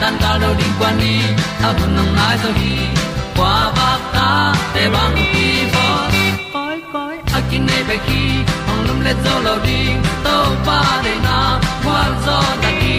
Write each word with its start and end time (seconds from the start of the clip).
tan 0.00 0.14
cao 0.20 0.38
do 0.42 0.54
đi 0.58 0.64
qua 0.78 0.92
đi, 1.00 1.20
ta 1.62 1.72
bu 1.78 1.86
nang 1.96 2.16
mai 2.16 2.36
zo 2.42 2.50
gi 2.60 2.76
qua 3.36 3.72
ba 3.76 3.90
ta 4.14 4.54
te 4.74 4.88
bang 4.94 5.16
ki 5.32 5.48
bo 5.74 5.86
koi 6.52 6.78
koi 6.92 7.16
a 7.36 7.40
kin 7.50 7.66
nei 7.66 7.82
be 7.88 7.96
ki 8.06 8.22
ong 8.70 8.82
lum 8.86 8.98
le 9.06 9.12
zo 9.24 9.34
lo 9.46 9.54
di 9.66 9.80
to 10.24 10.36
pa 10.66 10.80
de 11.04 11.14
na 11.26 11.38
kwa 11.84 12.00
zo 12.26 12.38
ta 12.62 12.70
ki 12.80 12.96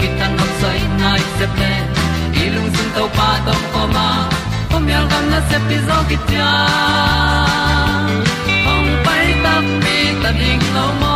ki 0.00 0.08
tan 0.18 0.30
nok 0.38 0.50
sai 0.60 0.80
nai 1.00 1.20
se 1.38 1.46
ple 1.54 1.72
lung 2.54 2.70
sun 2.76 2.88
to 2.96 3.04
pa 3.16 3.28
tom 3.46 3.62
ko 3.72 3.82
ma. 3.94 4.08
Pom 4.70 4.88
yal 4.92 5.04
gam 5.10 5.24
na 5.32 5.40
se 5.48 5.58
pi 5.68 5.76
zo 5.88 5.98
ki 6.08 6.16
tia 6.28 6.50
ong 8.72 8.90
pai 9.04 9.26
ta 9.44 9.54
mi 9.82 9.98
ta 10.22 10.30
ding 10.40 10.64
lo 10.76 10.86
mo 11.00 11.15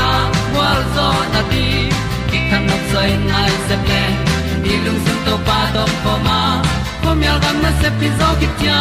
zo 0.95 1.07
na 1.33 1.41
ti 1.51 1.65
ki 2.29 2.39
kan 2.49 2.63
nok 2.69 2.83
sai 2.91 3.09
nai 3.31 3.51
se 3.67 3.75
ple 3.85 4.01
ni 4.63 4.73
lung 4.85 4.99
sun 5.05 5.19
to 5.27 5.35
pa 5.47 5.59
to 5.75 5.83
pa 6.03 6.13
ma. 6.27 6.39
Ko 7.03 7.09
mi 7.19 7.27
al 7.33 7.39
gam 7.43 7.57
na 7.65 7.71
se 7.81 7.89
pi 7.99 8.07
zo 8.19 8.29
ki 8.39 8.47
tia 8.59 8.79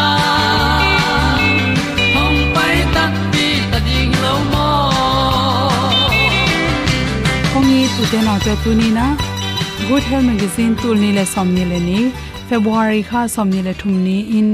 hom 2.14 2.34
pai 2.56 2.76
ta 2.94 3.04
ti 3.34 3.46
ta 3.74 3.78
ding 3.88 4.14
lo 4.24 4.34
mo 4.52 4.68
kongi 7.52 7.82
tu 7.94 8.02
te 8.12 8.18
na 8.26 8.34
te 8.46 8.52
tu 8.64 8.70
ni 8.80 8.88
na 8.98 9.06
good 9.88 10.04
health 10.10 10.26
magazine 10.30 10.74
tul 10.82 10.96
ni 11.04 11.10
le 11.18 11.24
som 11.34 11.48
ni 11.56 11.64
le 11.74 11.80
ni. 11.90 12.00
February 12.48 13.02
kha 13.08 13.20
som 13.34 13.48
ni 13.54 13.60
le 13.66 13.72
thum 13.80 13.94
ni 14.06 14.16
in 14.38 14.48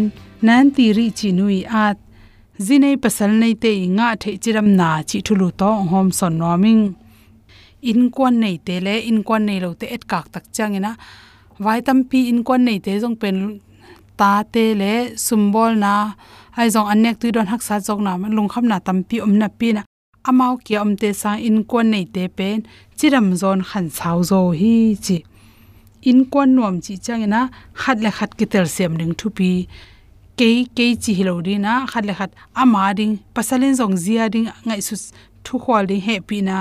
nan 0.48 0.64
ti 0.76 0.84
ri 0.96 1.06
chi 1.18 1.28
nui 1.38 1.60
at. 1.84 1.96
Zinei 2.66 2.96
pasal 3.04 3.32
nei 3.40 3.54
te 3.62 3.72
nga 3.96 4.08
the 4.22 4.30
chiram 4.42 4.68
na 4.80 4.88
chi 5.08 5.18
thulu 5.26 5.48
to 5.60 5.70
hom 5.90 6.08
son 6.18 6.34
noming 6.42 6.82
in 7.82 8.10
kwan 8.10 8.40
nei 8.42 8.56
te 8.66 8.80
le, 8.80 8.94
in 9.10 9.22
kwan 9.26 9.46
nei 9.48 9.60
lo 9.60 9.74
te 9.74 9.86
et 9.86 10.04
kak 10.10 10.26
tak 10.32 10.44
changena 10.54 10.96
vai 11.58 11.80
tam 11.86 12.04
pi 12.10 12.28
in 12.32 12.40
kwan 12.46 12.64
nei 12.64 12.78
te 12.84 12.92
jong 13.02 13.16
pen 13.22 13.60
ta 14.18 14.42
te 14.52 14.64
le 14.80 14.92
sumbol 15.26 15.72
na 15.84 15.92
ai 16.58 16.68
jong 16.74 16.88
anek 16.92 17.16
tu 17.20 17.26
don 17.36 17.46
hak 17.52 17.62
sa 17.62 17.80
jong 17.86 18.02
na 18.06 18.12
ma 18.20 18.28
lung 18.36 18.48
kham 18.52 18.64
na 18.70 18.76
tam 18.86 18.98
pi 19.08 19.16
om 19.26 19.34
na 19.40 19.48
pi 19.48 19.68
na 19.76 19.82
amao 20.28 20.54
ki 20.64 20.74
om 20.82 20.92
te 21.00 21.12
sa 21.22 21.30
in 21.48 21.58
kwan 21.70 21.90
nei 21.94 22.04
te 22.14 22.22
pen, 22.38 22.58
chiram 22.98 23.28
zon 23.40 23.60
khan 23.68 23.86
chau 23.96 24.18
zo 24.30 24.40
hi 24.60 24.74
chi. 25.04 25.18
In 26.10 26.18
kwan 26.32 26.48
nuam 26.56 26.76
chi 26.84 26.94
changena 27.04 27.40
khat 27.82 27.98
le 28.04 28.10
khat 28.18 28.30
ki 28.38 28.46
tel 28.52 28.66
sem 28.76 28.92
ring 29.00 29.14
thu 29.20 29.28
pi. 29.38 29.50
Ke 30.38 30.48
ke 30.76 30.86
chi 31.02 31.12
hilo 31.18 31.34
ri 31.46 31.54
na, 31.66 31.72
khat 31.92 32.04
le 32.08 32.14
khat 32.18 32.30
ama 32.62 32.82
ding 32.98 33.14
pasalin 33.34 33.74
zong 33.80 33.96
zia 34.04 34.24
ding, 34.34 34.48
ngai 34.66 34.80
su 34.88 34.94
thu 35.44 35.54
khwal 35.62 35.84
ding 35.90 36.02
he 36.06 36.14
pi 36.28 36.38
na 36.48 36.56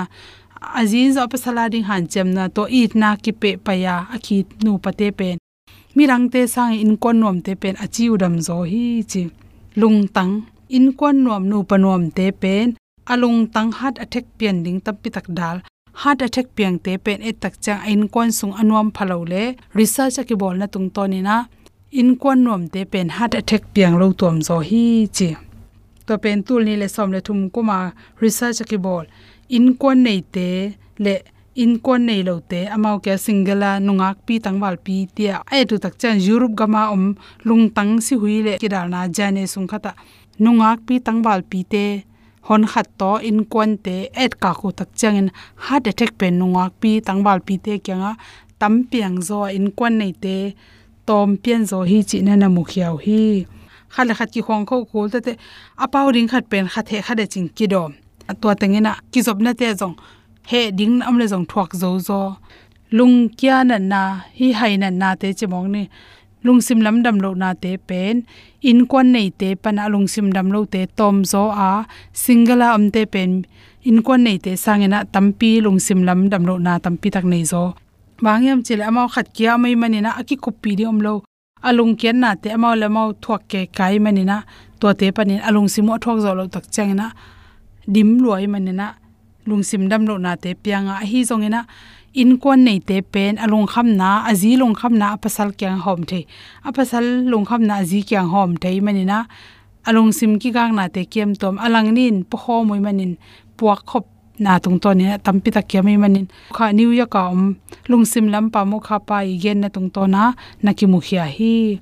azin 0.60 1.12
zo 1.16 1.22
pasala 1.32 1.66
e 1.66 1.70
ding 1.72 1.86
han 1.88 2.04
chemna 2.12 2.44
to 2.56 2.62
it 2.80 2.94
na 2.94 3.16
ki 3.16 3.32
pe 3.32 3.50
pa 3.56 3.72
ya 3.84 3.94
akhi 4.14 4.36
nu 4.64 4.78
pate 4.78 5.08
pen. 5.18 5.36
Mirang 5.96 6.28
te 6.32 6.46
sang, 6.46 6.74
in 6.84 6.96
kon 7.02 7.16
nom 7.20 7.40
te 7.40 7.54
pen, 7.54 7.74
achi 7.84 8.04
udam 8.14 8.34
zo 8.46 8.56
hi 8.70 9.02
chi. 9.10 9.22
Lung 9.80 10.08
tang, 10.14 10.32
in 10.68 10.92
kon 10.92 11.16
nom 11.24 11.42
nu 11.50 11.64
panom 11.70 12.02
te 12.16 12.26
pen. 12.42 12.76
Alung 13.12 13.38
tang 13.54 13.70
hat 13.78 13.94
attack 14.04 14.26
pian 14.38 14.56
ding 14.64 14.78
tap 14.84 14.96
pi 15.02 15.08
tak 15.16 15.26
dal. 15.38 15.56
Heart 16.00 16.20
attack 16.26 16.46
piang 16.56 16.76
te 16.84 16.92
pen, 17.04 17.18
et 17.28 17.40
tak 17.40 17.54
chang 17.64 17.80
in 17.92 18.08
kon 18.14 18.30
sung 18.38 18.52
anuam 18.60 18.88
phalo 18.96 19.18
le. 19.32 19.42
Research 19.78 20.18
ki 20.28 20.34
bol 20.40 20.56
na 20.60 20.66
tung 20.66 20.90
to 20.94 21.02
ni 21.12 21.20
na. 21.28 21.36
In 22.00 22.10
kon 22.22 22.44
nom 22.44 22.68
te 22.68 22.84
pen, 22.84 23.08
heart 23.16 23.34
attack 23.40 23.62
piang 23.74 23.96
lo 24.00 24.12
tom 24.12 24.36
zo 24.48 24.56
hi 24.68 25.08
chi. 25.16 25.30
To 26.06 26.18
pen 26.18 26.42
tul 26.46 26.62
ni 26.68 26.74
le 26.76 26.88
som 26.88 27.10
le 27.14 27.20
thum 27.26 27.40
kuma, 27.54 27.78
research 28.20 28.60
ki 28.68 28.76
bol 28.76 29.04
in 29.48 29.76
kon 29.80 30.02
nei 30.02 30.20
te, 30.34 30.74
le 30.98 31.14
in 31.56 31.78
kon 31.80 32.04
nei 32.06 32.22
lo 32.22 32.40
te 32.40 32.66
amao 32.74 32.98
ke 33.04 33.16
singala 33.24 33.70
nungak 33.80 34.18
pi 34.26 34.34
tangwal 34.44 34.76
pi 34.76 35.06
tia. 35.14 35.40
Ai 35.52 35.64
tu 35.68 35.78
tak 35.78 35.94
chan 36.00 36.20
europe 36.20 36.54
gama 36.60 36.90
om 36.94 37.14
lung 37.48 37.70
tang 37.76 38.00
si 38.00 38.14
hui 38.20 38.42
le 38.46 38.58
kidal 38.62 38.86
na 38.92 39.08
jane 39.16 39.46
sung 39.46 39.68
khata 39.70 39.92
nungak 40.38 40.78
pi 40.86 40.94
tangwal 41.06 41.40
pi 41.50 41.64
te, 41.72 42.04
hon 42.48 42.62
khat 42.72 42.88
to 42.98 43.10
in 43.28 43.44
kon 43.52 43.76
te 43.84 43.96
et 44.14 44.32
ka 44.42 44.50
ko 44.60 44.68
tak 44.78 44.90
chang 45.00 45.16
in 45.20 45.28
heart 45.64 45.86
attack 45.90 46.12
pen 46.20 46.38
nungak 46.40 46.72
pi 46.80 46.90
tangwal 47.08 47.40
pi 47.46 47.54
te 47.64 47.72
kyanga 47.84 48.12
tam 48.60 48.74
piang 48.90 49.16
zo 49.28 49.40
in 49.56 49.66
kon 49.78 49.94
nei 50.00 50.12
te, 50.24 50.36
tom 51.08 51.36
pian 51.42 51.62
zo 51.70 51.78
hi 51.90 51.98
chi 52.08 52.18
na 52.26 52.34
na 52.36 52.48
mu 52.48 52.62
khiao 52.70 52.96
hi. 53.06 53.46
Khale 53.94 54.12
khat 54.18 54.28
ki 54.34 54.40
khong 54.46 54.64
kho 54.68 54.76
khol 54.90 55.08
te 55.10 55.32
apau 55.84 56.06
ring 56.14 56.28
khat 56.32 56.44
pen 56.50 56.66
khathe 56.72 56.96
khade 57.06 57.24
ching 57.32 57.48
ki 57.56 57.66
dom 58.26 58.36
to 58.40 58.48
tengina 58.60 58.92
ki 59.12 59.20
zob 59.26 59.38
na 59.44 59.52
te 59.60 59.66
zong 59.80 59.96
he 60.50 60.70
ding 60.78 61.02
am 61.02 61.18
le 61.20 61.26
zong 61.32 61.46
thuak 61.50 61.70
zo 61.82 61.90
zo 62.08 62.20
lung 62.90 63.26
kya 63.34 63.66
na 63.66 63.76
na 63.82 64.02
hi 64.38 64.52
hai 64.54 64.78
na 64.78 64.90
na 64.90 65.18
te 65.18 65.34
chemong 65.34 65.68
ni, 65.74 65.82
lung 66.46 66.60
sim 66.62 66.78
lam 66.86 67.02
dam 67.02 67.18
lo 67.18 67.34
na 67.34 67.50
te 67.54 67.76
pen, 67.88 68.22
in 68.62 68.86
kon 68.86 69.10
nei 69.14 69.30
te 69.40 69.48
pana 69.62 69.90
lung 69.90 70.06
sim 70.06 70.30
dam 70.30 70.54
lo 70.54 70.64
te 70.64 70.86
tom 70.98 71.24
zo 71.26 71.50
a, 71.50 71.86
singala 72.14 72.70
am 72.76 72.90
te 72.94 73.02
pen, 73.06 73.42
in 73.82 73.98
kon 74.06 74.22
nei 74.22 74.38
te 74.38 74.54
sangena 74.54 75.02
tampi 75.04 75.58
lung 75.64 75.80
sim 75.86 76.06
lam 76.06 76.30
dam 76.30 76.46
lo 76.46 76.54
na 76.58 76.78
tampi 76.78 77.10
tak 77.10 77.24
nei 77.24 77.42
zo. 77.42 77.74
Wangyam 78.22 78.62
chile 78.66 78.84
amao 78.86 79.08
khat 79.14 79.34
kya 79.36 79.58
mai 79.58 79.74
manina, 79.74 80.10
aki 80.20 80.36
kopi 80.44 80.70
di 80.78 80.84
om 80.86 81.00
lo 81.06 81.14
alung 81.68 81.96
kian 81.98 82.22
na 82.22 82.30
te 82.42 82.48
amao 82.56 82.74
le 82.78 82.88
mau 82.88 83.08
thuak 83.22 83.42
ke 83.50 83.60
kai 83.76 83.98
manina 83.98 84.36
to 84.80 84.86
te 85.00 85.10
panin 85.16 85.40
alung 85.48 85.68
simo 85.74 85.98
thuak 85.98 86.18
zo 86.24 86.30
lo 86.38 86.44
tak 86.46 86.70
changena 86.74 87.10
dim 87.86 88.18
luai 88.22 88.46
manena, 88.46 88.96
lungsim 89.46 89.88
dam 89.88 90.06
lo 90.06 90.18
na 90.18 90.36
te 90.36 90.54
pianga 90.54 91.00
hi 91.00 91.24
zongena, 91.24 91.66
in 92.14 92.38
kon 92.38 92.64
nei 92.64 92.78
te 92.80 93.02
pen 93.02 93.36
alung 93.44 93.66
kham 93.72 93.88
na 94.00 94.24
azi 94.30 94.56
lung 94.56 94.74
kham 94.74 94.94
na 94.98 95.16
pasal 95.16 95.52
kyang 95.58 95.80
hom 95.84 96.00
the 96.10 96.26
apasal 96.64 97.04
lung 97.30 97.44
kham 97.44 97.62
na 97.68 97.74
azi 97.82 98.00
kyang 98.08 98.28
hom 98.32 98.56
the 98.62 98.80
manina 98.80 99.18
alung 99.86 100.12
sim 100.18 100.38
ki 100.40 100.50
gang 100.56 100.72
na 100.74 100.88
te 100.88 101.04
kem 101.04 101.34
tom 101.40 101.54
alang 101.64 101.92
nin 101.94 102.24
po 102.24 102.36
ho 102.42 102.64
moi 102.64 102.80
manin, 102.80 103.12
puak 103.56 103.80
khop 103.86 104.06
na 104.38 104.58
tung 104.58 104.78
to 104.82 104.90
ni 104.98 105.06
tam 105.24 105.40
pi 105.40 105.50
ta 105.50 105.62
kyami 105.70 105.94
manin. 106.02 106.26
Kha 106.56 106.72
new 106.72 106.90
ya 106.92 107.06
ka 107.06 107.30
um 107.32 107.56
lungsim 107.88 108.26
lam 108.32 108.50
pa 108.50 108.64
mo 108.64 108.78
kha 108.86 108.98
pa 109.08 109.24
gen 109.42 109.60
na 109.60 109.68
tung 109.68 109.88
to 109.94 110.02
na 110.06 110.32
na 110.64 110.70
ki 110.78 110.86
mu 110.92 110.98
hi. 111.00 111.80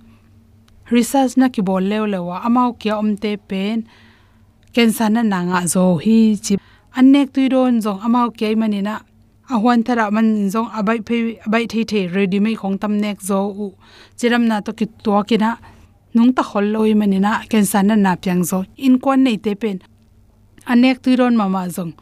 Research 0.91 1.37
na 1.41 1.49
ki 1.49 1.63
bol 1.63 1.83
lew 1.91 2.05
lewa 2.07 2.37
amau 2.47 2.77
kya 2.81 2.99
om 3.03 3.17
te 3.17 3.37
pen 3.49 3.87
cancer 4.75 5.09
na 5.09 5.23
na 5.23 5.39
nga 5.47 5.61
zo 5.71 5.97
hi 6.03 6.35
chi 6.45 6.59
anek 6.99 7.31
tuiron 7.35 7.79
jong 7.85 8.01
amao 8.03 8.29
ke 8.35 8.59
manina. 8.59 9.01
Hwan 9.47 9.85
thara 9.87 10.11
man 10.11 10.51
jong 10.51 10.69
abai 10.75 10.99
phe 11.07 11.39
abai 11.47 11.69
the 11.71 11.85
the 11.85 12.09
ready 12.09 12.41
mai 12.41 12.55
khong 12.55 12.81
tam 12.81 12.99
nek 12.99 13.23
zo 13.23 13.39
u. 13.65 13.73
Chiram 14.19 14.47
na 14.51 14.61
to 14.61 14.73
ki 14.73 14.87
to 15.05 15.23
ki 15.29 15.37
na 15.39 15.57
nung 16.15 16.33
ta 16.35 16.43
khol 16.43 16.67
loi 16.75 16.95
manina. 16.95 17.47
Cancer 17.49 17.83
na 17.83 17.95
na 17.95 18.17
pyang 18.17 18.43
zo. 18.45 18.65
In 18.77 18.99
kon 18.99 19.23
nei 19.23 19.37
te 19.37 19.55
pen. 19.55 19.79
Anek 20.67 20.99
tuiron 21.03 21.37
mama 21.37 21.69
jong 21.69 21.95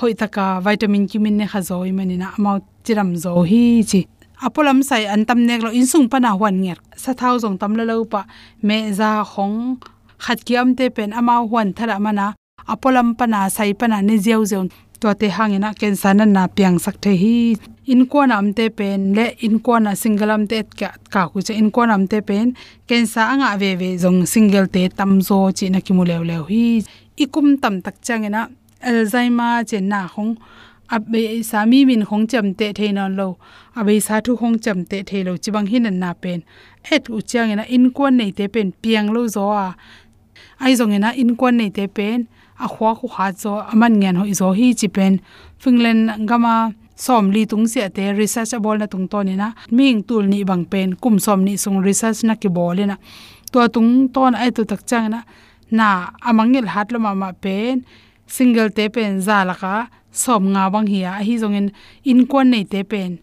hoi 0.00 0.14
taka 0.14 0.60
vitamin 0.64 1.06
ki 1.06 1.18
min 1.18 1.36
ne 1.36 1.46
kha 1.46 1.60
zo 1.60 1.82
i 1.84 1.92
manina. 1.92 2.32
Amao 2.38 2.64
chiram 2.84 3.16
zo 3.16 3.42
hi 3.42 3.84
chi 3.84 4.06
apolam 4.40 4.82
sai 4.82 5.04
an 5.04 5.24
tam 5.28 5.44
nek 5.44 5.60
lo 5.62 5.70
in 5.70 5.86
sung 5.86 6.08
pana 6.08 6.32
hwan 6.36 6.56
nger 6.64 6.78
sa 6.96 7.12
thau 7.12 7.36
zong 7.36 7.58
tam 7.60 7.76
la 7.76 7.84
lo 7.84 8.04
pa. 8.04 8.24
Me 8.62 8.92
za 8.92 9.24
khong 9.24 9.76
khat 10.24 10.38
kiam 10.46 10.68
te 10.78 10.86
pen 10.96 11.10
ama 11.12 11.34
hwan 11.50 11.68
thara 11.76 11.98
mana 12.06 12.26
apolam 12.72 13.08
pana, 13.18 13.50
sai 13.50 13.72
pana 13.80 14.00
ne 14.02 14.16
zeu 14.16 14.44
zeu, 14.50 14.62
to 15.00 15.12
te 15.20 15.28
hangena 15.36 15.70
ken 15.80 15.94
sanan 16.02 16.32
na 16.32 16.46
piang 16.46 16.78
sak 16.80 16.96
the 17.02 17.12
hi. 17.22 17.56
In 17.86 18.06
ko 18.06 18.24
nam 18.24 18.54
te 18.54 18.70
pen, 18.70 19.12
le 19.16 19.26
in 19.40 19.60
ko 19.60 19.78
na 19.78 19.92
singalam 20.02 20.48
te 20.48 20.62
ka 20.80 20.88
ka 21.10 21.28
ku 21.28 21.42
che. 21.42 21.52
In 21.54 21.70
ko 21.70 21.84
nam 21.84 22.06
te 22.08 22.20
pen 22.28 22.56
ken 22.88 23.06
sa 23.06 23.28
anga 23.32 23.58
ve 23.58 23.74
ve 23.80 23.90
jong 24.02 24.24
single 24.26 24.66
te 24.74 24.88
tam 24.88 25.20
zo 25.20 25.50
chi 25.52 25.68
na 25.68 25.80
ki 25.80 25.92
mu 25.92 26.04
lew 26.10 26.22
lew 26.30 26.42
hi. 26.50 26.82
Ikum 27.24 27.60
tam 27.62 27.82
tak 27.82 27.96
changena, 28.06 28.48
alzheimer 28.80 29.64
che 29.68 29.80
na 29.80 30.08
khong 30.08 30.36
abe 30.90 31.42
sami 31.42 31.84
min 31.84 32.04
khong 32.08 32.26
cham 32.30 32.54
te 32.54 32.72
theinon 32.72 33.12
lo, 33.18 33.36
abe 33.76 34.00
sa 34.00 34.20
thu 34.24 34.36
khong 34.40 34.56
cham 34.64 34.84
te 34.90 35.02
thailo 35.08 35.36
chibang 35.36 35.68
hin 35.68 35.86
na 35.98 36.14
pen. 36.14 36.40
Et 36.90 37.04
u 37.08 37.20
changena, 37.20 37.64
in 37.68 37.90
ko 37.90 38.08
nei 38.08 38.32
te 38.32 38.48
pen 38.48 38.72
piang 38.82 39.12
lo 39.12 39.28
zo 39.28 39.50
a 39.50 39.76
aizong 40.66 40.94
ena 40.96 41.10
in 41.22 41.36
kon 41.40 41.56
nei 41.60 41.70
te 41.76 41.84
pen, 41.96 42.26
a 42.64 42.66
khwa 42.72 42.90
khu 42.98 43.08
kha 43.14 43.26
cho 43.40 43.52
aman 43.72 43.94
ngen 44.00 44.16
ho 44.20 44.24
izo 44.32 44.48
hi 44.58 44.66
chi 44.78 44.88
pen 44.96 45.12
finglen 45.62 46.00
gama 46.28 46.54
som 46.96 47.30
li 47.34 47.42
tung 47.50 47.66
se 47.72 47.88
te 47.96 48.04
research 48.20 48.54
bol 48.64 48.78
na 48.78 48.86
tung 48.86 49.06
to 49.12 49.18
ni 49.26 49.34
na, 49.42 49.48
ming 49.76 50.02
tul 50.08 50.24
ni 50.32 50.44
bang 50.50 50.64
pen, 50.72 50.94
kum 51.02 51.18
som 51.18 51.40
ni 51.46 51.56
sung 51.56 51.78
research 51.88 52.22
na 52.28 52.34
ki 52.42 52.48
bol 52.48 52.78
na. 52.90 52.96
To 53.52 53.58
tung 53.74 54.08
ton 54.14 54.34
ai 54.34 54.50
tu 54.56 54.62
tak 54.70 54.82
chang 54.86 55.10
na 55.14 55.20
na 55.70 55.88
amangil 56.28 56.66
hat 56.74 56.92
lo 56.92 56.98
ma 56.98 57.32
pen, 57.44 57.84
single 58.26 58.70
te 58.76 58.88
pen 58.94 59.20
za 59.26 59.44
la 59.48 59.54
ka, 59.62 59.74
som 60.12 60.42
nga 60.54 60.70
bang 60.70 60.86
hi 60.92 61.00
a 61.10 61.12
hi 61.26 61.34
jong 61.42 61.56
in 61.60 61.66
in 62.10 62.20
kon 62.30 62.50
nei 62.50 62.64
te 62.72 62.80
pen. 62.92 63.18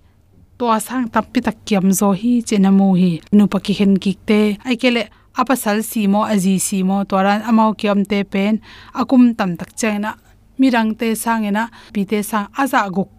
To 0.60 0.66
sang 0.88 1.08
tap 1.14 1.26
pi 1.34 1.40
tak 1.48 1.58
kiam 1.66 1.88
zo 2.00 2.12
hi 2.22 2.44
chenamu 2.48 2.90
hi, 3.02 3.12
nu 3.32 3.48
pa 3.48 3.60
ki 3.66 3.74
hen 3.80 3.94
ki 4.04 4.14
te, 4.28 4.42
ai 4.68 4.76
kele 4.82 5.04
apasal 5.36 5.84
simo 5.84 6.24
aji 6.24 6.60
simo 6.60 7.04
toran 7.06 7.42
amau 7.44 7.74
kyam 7.74 8.06
te 8.06 8.24
pen, 8.24 8.62
akum 8.94 9.36
tam 9.36 9.58
tak 9.58 9.76
chena, 9.76 10.16
mirang 10.60 10.96
te 10.98 11.16
sangena 11.16 11.70
pi 11.94 12.06
te 12.06 12.24
sang 12.24 12.48
aza 12.58 12.90
guk. 12.90 13.10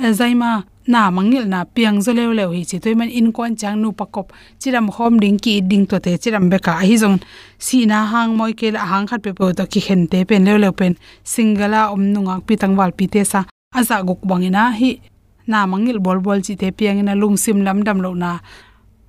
Zaima, 0.00 0.64
na 0.90 1.10
mangil 1.12 1.44
na 1.46 1.68
piang 1.68 2.00
zo 2.00 2.10
lew 2.16 2.32
lew 2.32 2.50
hi 2.56 2.64
chi 2.64 2.78
toiman 2.82 3.10
in 3.12 3.32
kon 3.32 3.54
chang 3.56 3.76
nu 3.82 3.92
pakop. 3.92 4.32
Chiram 4.58 4.88
hom 4.90 5.20
ding 5.20 5.38
ki 5.38 5.60
ding 5.60 5.86
to 5.86 6.00
te 6.00 6.16
chiram 6.16 6.50
beka 6.50 6.80
hi 6.80 6.96
zong. 6.96 7.18
Si 7.58 7.86
na 7.86 8.06
hang 8.12 8.36
moi 8.36 8.52
ke 8.52 8.72
la 8.72 8.82
hang 8.90 9.06
khat 9.06 9.22
pe 9.22 9.30
po 9.32 9.52
to 9.52 9.64
ki 9.72 9.80
khen 9.86 10.08
te 10.10 10.24
pen 10.24 10.44
lew 10.44 10.58
lew 10.58 10.72
pen. 10.72 10.96
Singala 11.24 11.92
om 11.92 12.02
nunga 12.12 12.40
pi 12.46 12.56
tangwal 12.56 12.90
pi 12.98 13.06
te 13.06 13.24
sa 13.24 13.44
aza 13.74 14.02
guk 14.02 14.20
bangina 14.28 14.72
hi. 14.80 15.00
Na 15.46 15.66
mangil 15.66 15.98
bol 16.00 16.18
bol 16.24 16.40
chi 16.46 16.54
te 16.56 16.72
piang 16.72 17.04
na 17.04 17.14
lung 17.14 17.36
sim 17.36 17.60
lam 17.66 17.84
dam 17.86 17.98
lo 18.04 18.14
na 18.14 18.40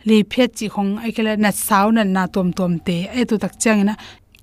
li 0.08 0.18
phet 0.32 0.50
chi 0.58 0.68
khong 0.74 0.92
ai 1.04 1.12
na 1.44 1.52
saw 1.52 1.88
na 1.96 2.04
na 2.04 2.24
tom 2.34 2.50
tom 2.58 2.74
te 2.88 2.98
ai 3.16 3.24
tu 3.30 3.36
tak 3.44 3.54
chang 3.64 3.82
na 3.88 3.94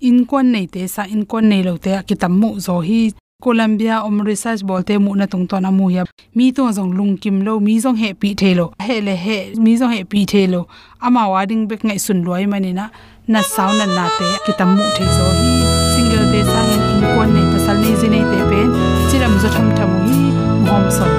in 0.08 0.18
kon 0.30 0.46
nei 0.54 0.66
te 0.74 0.86
sa 0.94 1.02
in 1.14 1.22
kon 1.30 1.44
nei 1.50 1.62
lo 1.68 1.76
te 1.84 1.90
ki 2.08 2.14
tam 2.22 2.32
mu 2.40 2.50
zo 2.66 2.80
hi. 2.80 3.00
Colombia, 3.40 4.02
om 4.02 4.22
research 4.22 4.66
bol 4.66 4.82
mu 4.98 5.14
na 5.14 5.26
tung 5.26 5.46
to 5.46 5.60
mu 5.70 5.90
ya. 5.90 6.04
Mi 6.34 6.50
to 6.50 6.72
jong 6.72 6.90
lung 6.98 7.16
kim 7.16 7.44
lo 7.44 7.60
mi 7.60 7.78
jong 7.78 7.96
he 7.96 8.12
pi 8.12 8.34
the 8.34 8.52
lo. 8.54 8.72
He 8.82 9.00
le 9.00 9.14
he 9.14 9.54
mi 9.54 9.78
jong 9.78 9.92
he 9.92 10.02
pi 10.02 10.24
the 10.24 10.48
lo. 10.48 10.66
Ama 11.00 11.28
wading 11.30 11.68
bek 11.68 11.82
ngai 11.84 12.00
sun 12.00 12.24
loi 12.24 12.46
mani 12.46 12.72
na 12.72 12.88
na 13.28 13.40
saw 13.40 13.70
na 13.78 13.86
na 13.86 14.08
te 14.18 14.26
ki 14.44 14.52
tam 14.58 14.74
mu 14.76 14.82
the 14.96 15.04
zo 15.16 15.24
hi. 15.38 15.50
Single 15.94 16.26
te, 16.32 16.40
sang 16.50 16.70
in 16.74 17.00
kon 17.14 17.28
nei 17.34 17.46
pasal 17.52 17.76
nei 17.78 17.94
ji 18.00 18.08
nei 18.08 18.24
te 18.30 18.38
pen. 18.50 18.68
Chiram 19.08 19.34
zo 19.38 19.48
tham 19.54 19.70
tham 19.76 19.90
hi, 20.08 20.18
mom 20.66 20.90
som 20.90 21.10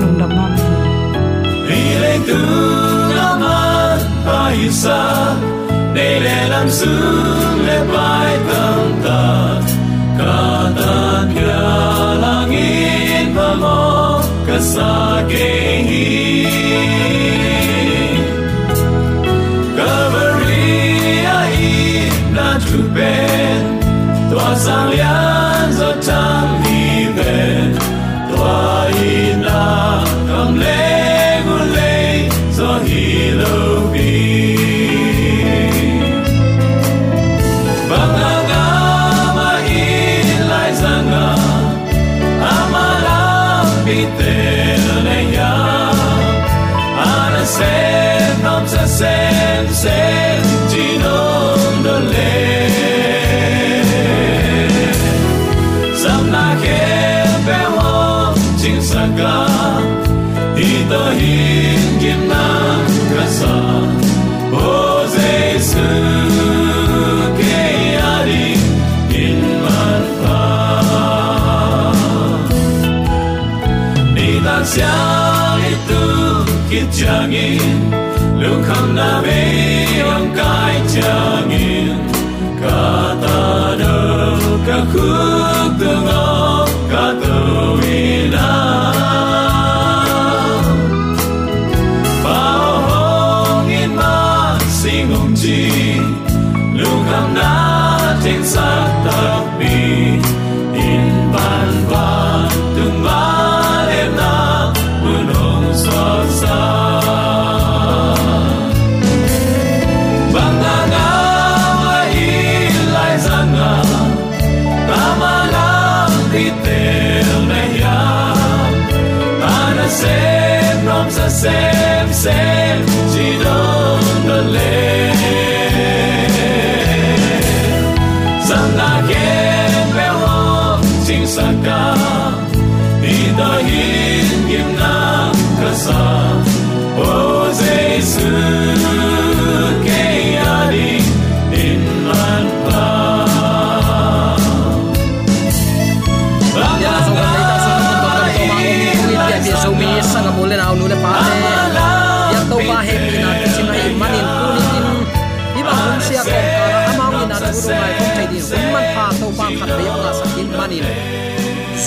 lung 0.00 0.16
dam 0.18 0.30
ma 0.36 0.46
Ile 1.68 2.12
tu 2.26 2.79
paisa 4.50 5.34
để 5.94 6.20
để 6.24 6.48
làm 6.48 6.70
sương 6.70 7.66
lệ 7.66 7.80
bài 7.94 8.38
tâm 8.48 8.92
ta. 9.04 9.60
Cả 10.18 10.70
ta 10.76 11.22
kia 11.34 11.62
là 12.22 12.46
nghìn 12.50 13.34
và 13.34 13.54
mò 13.54 14.22
cả 14.46 14.58
xa 14.60 15.22
kê 15.28 15.84
hi. 15.88 16.46
Calvary 19.76 21.24
ai 21.24 21.56
na 22.34 22.58
tu 22.66 22.78
ben 22.94 23.80
tòa 24.30 24.54
sang 24.56 24.90
lian 24.90 25.72
zo 25.78 25.92
tam 26.06 26.62
hi 26.62 27.06
ben 27.16 27.74
tua 28.30 28.90
na 29.42 30.04
cầm 30.28 30.60
lê 30.60 31.40
ngu 31.46 31.58
lê 31.74 32.28
zo 32.58 32.78
hi 32.84 33.30
lâu 33.30 33.89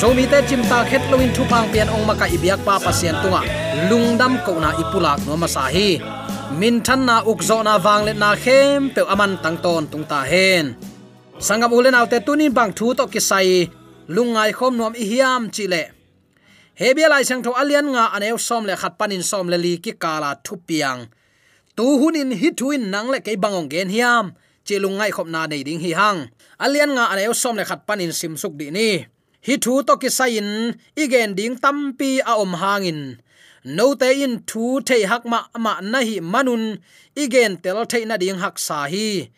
so 0.03 0.11
mi 0.11 0.27
te 0.27 0.39
chim 0.49 0.59
ta 0.67 0.83
khet 0.89 1.03
loin 1.11 1.31
thu 1.35 1.43
pang 1.51 1.63
pian 1.71 1.87
ong 1.87 2.03
maka 2.03 2.27
ibyak 2.27 2.59
pa 2.67 2.75
pasien 2.75 3.15
tunga. 3.23 3.39
Lungdam 3.87 4.35
ko 4.43 4.59
na 4.59 4.75
ipulak 4.75 5.23
no 5.23 5.39
ma 5.39 5.47
sa 5.47 5.71
min 6.59 6.83
than 6.83 7.07
na 7.07 7.23
ukzo 7.31 7.63
na 7.63 7.79
wang 7.79 8.03
le 8.07 8.11
na 8.11 8.35
khem 8.35 8.91
pe 8.91 9.01
aman 9.13 9.39
tang 9.43 9.55
ton 9.63 9.87
tung 9.87 10.03
ta 10.03 10.19
hen. 10.27 10.75
Sangam 11.39 11.71
ulen 11.71 11.95
autte 11.95 12.19
tunin 12.19 12.51
bang 12.51 12.75
thu 12.75 12.91
to 12.97 13.07
kisai. 13.07 13.71
Lungai 14.15 14.51
khom 14.51 14.75
nom 14.75 14.93
i 15.03 15.05
hiam 15.11 15.47
chi 15.55 15.71
le. 15.71 15.83
Hebia 16.75 17.07
lai 17.07 17.23
sang 17.23 17.39
tho 17.39 17.55
alian 17.61 17.87
nga 17.95 18.11
aneu 18.15 18.35
som 18.47 18.67
le 18.67 18.75
khat 18.81 18.99
panin 18.99 19.23
som 19.23 19.47
le 19.47 19.57
li 19.65 19.73
ki 19.83 19.95
kala 20.03 20.35
thu 20.45 20.59
piang. 20.67 20.99
Tu 21.77 21.85
hunin 22.01 22.35
hi 22.41 22.49
thuin 22.59 22.83
nang 22.93 23.07
le 23.13 23.19
ke 23.25 23.31
bangong 23.43 23.71
gen 23.71 23.87
hiam. 23.95 24.25
Chi 24.67 24.75
lungai 24.83 25.11
khom 25.15 25.31
na 25.31 25.47
nei 25.47 25.63
ding 25.63 25.79
hi 25.79 25.91
hang. 25.95 26.19
Alian 26.59 26.91
nga 26.91 27.03
aneu 27.13 27.31
som 27.31 27.55
le 27.55 27.63
khat 27.69 27.81
panin 27.87 28.11
sim 28.11 28.35
suk 28.35 28.55
di 28.59 28.67
ni 28.67 28.89
hi 29.45 29.55
thu 29.63 29.73
to 29.87 29.93
ki 30.01 30.09
sain 30.17 30.49
igen 31.03 31.29
ding 31.37 31.55
tampi 31.63 32.11
a 32.31 32.33
om 32.43 32.53
hangin 32.61 33.01
no 33.63 33.95
te 33.95 34.09
in 34.23 34.43
thu 34.49 34.81
the 34.87 34.97
hak 35.11 35.23
ma 35.25 35.39
ma 35.65 35.73
na 35.91 35.99
hi 36.07 36.19
manun 36.19 36.63
igen 37.23 37.57
tel 37.63 37.79
the 37.91 37.99
na 38.05 38.17
ding 38.17 38.39
hak 38.43 38.59
sa 38.59 38.87
hi. 38.93 39.29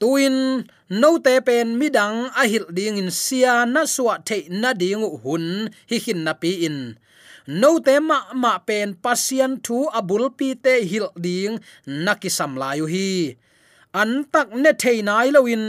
Tuin 0.00 0.66
no 1.00 1.18
te 1.18 1.34
pen 1.46 1.78
midang 1.78 2.18
a 2.40 2.42
hil 2.50 2.66
ding 2.76 2.98
in 2.98 3.10
sia 3.10 3.64
na 3.74 3.82
suwa 3.94 4.14
the 4.28 4.38
na 4.50 4.72
ding 4.72 5.02
hun, 5.22 5.70
hi 5.90 5.96
hin 6.04 6.24
na 6.24 6.32
pi 6.32 6.50
in. 6.66 6.98
No 7.46 7.78
te 7.78 7.94
ma 8.08 8.18
ma 8.34 8.58
pen 8.58 8.88
pasian 9.04 9.52
thu 9.64 9.76
abul 9.98 10.24
pi 10.38 10.48
te 10.64 10.74
hil 10.90 11.08
ding 11.24 11.54
nakisam 11.86 12.52
layu 12.62 12.86
hi. 12.94 13.36
An 14.00 14.24
tak 14.32 14.48
ne 14.62 14.72
thei 14.82 14.98
nai 15.08 15.28
loin 15.34 15.64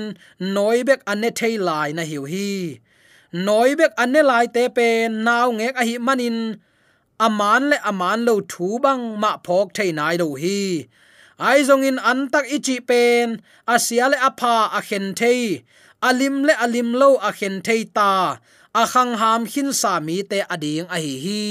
noi 0.55 0.79
bek 0.87 1.01
an 1.11 1.21
ne 1.21 1.29
thei 1.39 1.55
lai 1.67 1.89
na 1.97 2.03
hiu 2.09 2.23
hi 2.31 2.79
noi 3.33 3.69
bek 3.79 3.93
anne 4.03 4.21
lai 4.29 4.45
te 4.55 4.63
pe 4.77 4.87
naw 5.25 5.47
nge 5.57 5.67
a 5.81 5.83
hi 5.89 5.95
manin 6.07 6.37
aman 7.25 7.61
le 7.71 7.77
aman 7.89 8.19
lo 8.27 8.35
thu 8.51 8.67
bang 8.83 9.03
ma 9.21 9.31
phok 9.45 9.67
thei 9.77 9.91
nai 9.99 10.15
do 10.21 10.27
hi 10.41 10.61
ai 11.47 11.59
zong 11.67 11.83
in 11.89 11.97
an 12.11 12.19
tak 12.33 12.45
ichi 12.55 12.77
pen 12.89 13.27
asia 13.73 14.05
à 14.05 14.11
le 14.11 14.17
apha 14.29 14.55
à 14.63 14.67
a 14.67 14.69
à 14.77 14.79
khen 14.87 15.05
thei 15.19 15.41
alim 16.07 16.35
le 16.47 16.53
alim 16.65 16.89
lo 17.01 17.09
a 17.27 17.29
khen 17.37 17.55
thei 17.65 17.81
ta. 17.97 18.13
A 18.73 18.89
khang 18.89 19.13
ham 19.21 19.45
hin 19.45 19.69
sa 19.69 20.01
mi 20.01 20.25
te 20.25 20.41
ading 20.49 20.89
a 20.89 20.97
hi 20.97 21.13
hi 21.25 21.45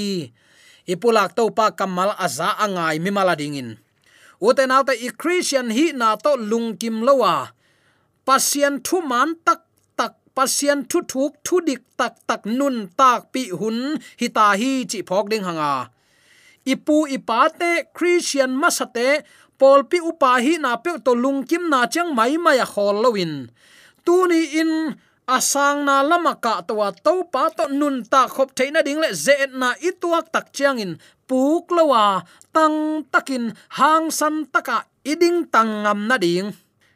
ipulak 0.91 1.31
to 1.39 1.47
pa 1.55 1.71
kamal 1.71 2.11
aza 2.19 2.51
angai 2.59 2.99
mi 2.99 3.11
malading 3.15 3.55
dingin 3.55 3.69
uten 4.43 4.75
auta 4.75 4.91
i 4.91 5.07
christian 5.21 5.71
hi 5.71 5.95
na 5.95 6.19
to 6.19 6.35
lungkim 6.35 6.99
lowa 7.07 7.55
pasien 8.27 8.83
thu 8.83 8.99
man 8.99 9.39
tak 9.47 9.63
pasian 10.35 10.79
thu 10.89 10.99
thuk 11.11 11.31
thu 11.45 11.55
dik 11.67 11.81
tak 11.99 12.13
tak 12.27 12.41
nun 12.57 12.75
tak 12.99 13.21
pi 13.33 13.41
hun 13.59 13.77
hi 14.19 14.27
ta 14.37 14.47
hi 14.61 14.71
chi 14.91 14.99
phok 15.09 15.25
ding 15.31 15.45
hanga. 15.47 15.73
Ipu 16.73 16.97
ipate 17.15 17.71
christian 17.95 18.51
masate 18.61 19.09
pol 19.59 19.79
pi 19.89 19.97
upa 20.09 20.31
hi 20.45 20.53
na 20.63 20.71
pe 20.83 20.91
to 21.05 21.11
lungkim 21.23 21.63
na 21.73 21.79
chang 21.93 22.09
mai 22.17 22.33
mai 22.45 22.57
a 22.65 22.67
khol 22.73 22.95
lowin 23.03 23.33
tuni 24.05 24.41
in 24.59 24.71
asang 25.27 25.87
na 25.87 26.03
lama 26.03 26.35
ka 26.35 26.59
towa 26.67 26.91
to 27.05 27.23
pa 27.31 27.47
to 27.57 27.65
nun 27.79 28.03
ta 28.11 28.27
khop 28.27 28.49
theina 28.57 28.83
ding 28.83 28.99
le 29.03 29.09
ze 29.15 29.35
na 29.61 29.69
ituak 29.79 30.25
tak 30.33 30.51
chiang 30.55 30.79
in. 30.83 30.93
Puk 31.23 31.71
lowa, 31.71 32.19
tang 32.51 33.07
takin, 33.07 33.55
hang 33.79 34.11
san 34.11 34.43
taka, 34.51 34.83
iding 35.07 35.47
tangam 35.47 36.03
na 36.11 36.19
ding 36.19 36.51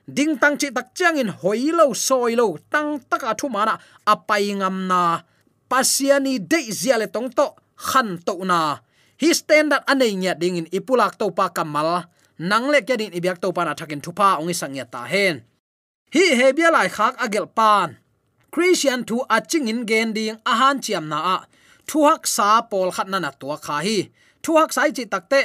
ding 0.08 0.40
tang 0.40 0.56
chi 0.56 0.72
tak 0.72 0.96
chang 0.96 1.20
in 1.20 1.28
hoilo 1.28 1.92
soilo 1.92 2.56
tang 2.72 3.00
taka 3.12 3.36
thu 3.36 3.52
mana 3.52 3.76
apai 4.08 4.56
ngam 4.56 4.88
na. 4.88 5.22
Pasiani 5.68 6.40
de 6.40 6.72
zia 6.72 6.96
le 6.98 7.08
tong 7.12 7.30
to, 7.30 7.48
khan 7.76 8.18
to 8.26 8.34
na. 8.48 8.80
Hi 9.20 9.30
standard 9.36 9.84
anei 9.92 10.16
nya 10.16 10.34
ding 10.40 10.56
in 10.56 10.68
ipulak 10.72 11.20
to 11.20 11.28
pa 11.38 11.52
kamal. 11.52 12.08
Nang 12.40 12.72
le 12.72 12.80
kedin 12.88 13.12
ibyak 13.12 13.42
to 13.44 13.52
pa 13.52 13.68
na 13.68 13.74
thakin 13.76 14.00
thupa 14.00 14.40
ongi 14.40 14.56
sangya 14.56 14.86
ta 14.88 15.04
hen. 15.04 15.44
Hi 16.16 16.24
hebia 16.40 16.72
lai 16.72 16.88
khak 16.88 17.20
agel 17.20 17.48
pan. 17.58 18.00
Christian 18.54 19.04
thu 19.04 19.28
aching 19.28 19.68
in 19.68 19.84
gen 19.90 20.14
ding 20.16 20.40
ahan 20.48 20.80
chiam 20.80 21.12
na 21.12 21.20
a. 21.36 21.38
Thu 21.88 22.08
hak 22.08 22.24
sa 22.24 22.62
pol 22.64 22.96
khat 22.96 23.08
na 23.12 23.20
na 23.20 23.32
to 23.36 23.52
kha 23.66 23.84
hi. 23.84 24.08
Thu 24.44 24.56
hak 24.56 24.72
sai 24.72 24.96
chi 24.96 25.04
takte 25.04 25.42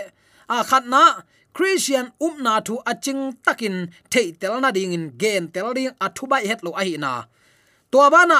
a 0.46 0.62
khat 0.62 0.84
na 0.86 1.02
christian 1.52 2.12
um 2.20 2.42
na 2.42 2.60
thu 2.60 2.74
aching 2.86 3.22
takin 3.44 3.76
thei 4.10 4.32
tel 4.40 4.60
na 4.60 4.70
ding 4.70 4.92
in 4.92 5.06
gen 5.20 5.48
tel 5.54 5.72
ding 5.76 5.92
a 6.00 6.08
thu 6.16 6.26
bai 6.26 6.44
het 6.50 6.60
lo 6.64 6.70
a 6.80 6.82
hi 6.84 6.96
na. 7.04 7.12
To 7.90 7.98
bana 8.14 8.38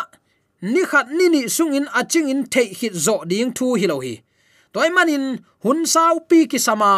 ni 0.75 0.83
khat 0.91 1.07
ni 1.19 1.27
ni 1.29 1.49
sung 1.49 1.75
in 1.75 1.87
aching 2.01 2.29
in 2.33 2.43
thei 2.53 2.69
hit 2.79 2.95
zo 3.07 3.15
ding 3.31 3.53
thu 3.53 3.67
hi 3.81 3.87
lo 3.93 4.01
hi. 4.01 4.15
Toy 4.73 4.89
manin 4.97 5.25
hun 5.63 5.87
sau 5.87 6.15
pi 6.29 6.47
ki 6.51 6.59
sama, 6.59 6.93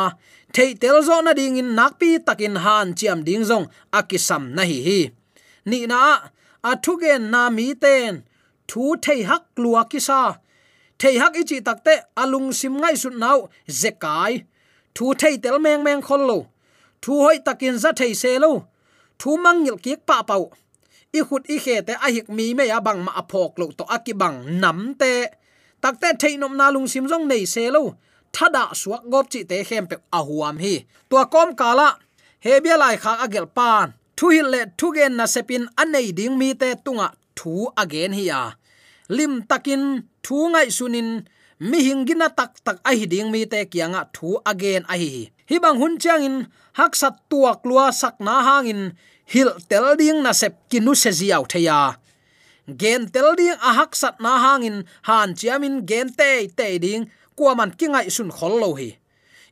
thei 0.55 0.71
tel 0.83 1.03
zo 1.09 1.17
na 1.21 1.33
ding 1.39 1.57
in 1.63 1.75
nak 1.79 1.93
pi 2.01 2.19
takin 2.27 2.57
han 2.65 2.95
chiam 2.99 3.25
ding 3.29 3.45
zong 3.51 3.67
akisam 3.99 4.43
na 4.57 4.63
hi 4.71 4.79
hi. 4.87 5.01
Ni 5.71 5.79
na 5.87 6.01
athugen 6.71 7.23
na 7.33 7.43
mi 7.57 7.75
ten, 7.75 8.23
thu 8.69 8.83
thei 9.05 9.21
hak 9.31 9.45
lua 9.63 9.83
ki 9.91 10.01
sa. 10.09 10.21
Thei 11.01 11.15
hak 11.23 11.35
ichi 11.41 11.59
takte 11.67 11.95
alung 12.23 12.49
sim 12.59 12.75
ngai 12.81 12.97
su 13.03 13.11
nau 13.11 13.39
zekai 13.81 14.33
thu 14.95 15.15
thei 15.21 15.37
tel 15.43 15.59
meng 15.65 15.83
meng 15.87 16.03
khol 16.07 16.23
lo 16.31 16.39
thu 17.03 17.13
hoi 17.25 17.39
takin 17.47 17.77
za 17.83 17.91
thei 18.01 18.15
se 18.23 18.39
lo 18.45 18.53
thu 19.19 19.31
mang 19.37 19.43
mangil 19.43 19.77
ki 19.85 19.93
pa 20.09 20.17
pau 20.29 20.45
i 21.19 21.21
khut 21.27 21.43
i 21.55 21.57
khe 21.65 21.77
te 21.87 21.93
a 22.07 22.09
hik 22.15 22.29
mi 22.37 22.55
me 22.59 22.65
ya 22.73 22.79
bang 22.87 23.01
ma 23.07 23.13
aphok 23.21 23.53
lo 23.61 23.67
to 23.79 23.85
akibang 23.97 24.37
nam 24.63 24.79
te 25.01 25.13
takte 25.83 26.09
thei 26.21 26.35
nom 26.41 26.55
na 26.59 26.67
lung 26.75 26.89
sim 26.93 27.05
jong 27.11 27.27
nei 27.31 27.45
se 27.55 27.65
lo 27.77 27.83
thada 28.35 28.65
suak 28.81 29.03
gop 29.13 29.27
chi 29.33 29.41
te 29.51 29.57
khem 29.69 29.85
pe 29.91 29.97
ahuam 30.19 30.57
hi. 30.65 30.75
Tua 31.09 31.25
kom 31.33 31.49
kala 31.61 31.89
hebia 32.45 32.77
lai 32.83 32.97
kha 33.03 33.13
agel 33.25 33.47
pan 33.57 33.87
thu 34.17 34.27
hi 34.35 34.41
à. 34.45 34.51
le 34.53 34.61
thu 34.79 34.87
gen 34.97 35.13
na 35.19 35.25
sepin 35.35 35.65
anei 35.83 36.09
ding 36.19 36.35
mi 36.41 36.49
te 36.61 36.69
tunga 36.85 37.09
thu 37.39 37.53
again 37.83 38.13
hi 38.19 38.25
ya 38.33 38.41
lim 39.17 39.33
takin 39.51 39.83
thu 40.25 40.37
ngai 40.53 40.69
sunin 40.77 41.09
mi 41.61 41.79
hingina 41.87 42.29
tak 42.35 42.59
tak 42.65 42.79
a 42.85 42.91
hi 42.91 43.07
ding 43.07 43.31
mi 43.31 43.47
te 43.47 43.65
kianga 43.65 44.03
thu 44.13 44.39
again 44.45 44.83
a 44.89 44.97
hi 44.99 45.31
hi 45.47 45.57
bang 45.59 45.79
hun 45.79 45.99
chang 45.99 46.25
in 46.25 46.37
hak 46.79 46.97
sat 46.97 47.15
tuak 47.31 47.63
lua 47.69 47.93
sak 47.93 48.19
na 48.19 48.43
hangin, 48.43 48.93
hil 49.33 49.51
tel 49.69 49.95
ding 49.97 50.23
na 50.23 50.33
sep 50.33 50.55
kinu 50.71 50.95
se 50.95 51.11
ziaw 51.11 51.45
theya 51.47 51.97
gen 52.81 53.07
tel 53.15 53.35
ding 53.39 53.55
a 53.69 53.71
hak 53.79 53.95
sat 53.95 54.17
na 54.21 54.39
hangin, 54.45 54.85
han 55.03 55.35
chiamin 55.35 55.87
gen 55.87 56.09
te 56.19 56.49
te 56.49 56.79
ding 56.79 57.11
kuaman 57.37 57.71
kingai 57.79 58.11
sun 58.11 58.31
khol 58.31 58.59
lo 58.63 58.75
hi. 58.75 58.91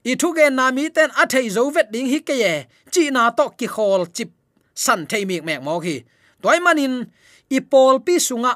I 0.04 0.14
thu 0.20 0.34
gen 0.34 0.56
na 0.56 0.70
mi 0.70 0.88
ten 0.90 1.10
a 1.22 1.26
thei 1.26 1.48
zo 1.48 1.70
vet 1.70 1.92
ding 1.92 2.08
hi 2.12 2.18
ke 2.28 2.34
ye, 2.34 2.66
chi 2.92 3.10
na 3.10 3.30
to 3.30 3.50
ki 3.58 3.66
khol 3.74 4.06
chip 4.16 4.30
san 4.74 5.06
thei 5.06 5.24
mi 5.24 5.40
mek 5.40 5.62
mo 5.62 5.78
hi. 5.80 6.02
Toy 6.42 6.58
manin, 6.58 7.06
i 7.50 7.60
pol 7.60 8.00
pi 8.06 8.18
sunga, 8.18 8.52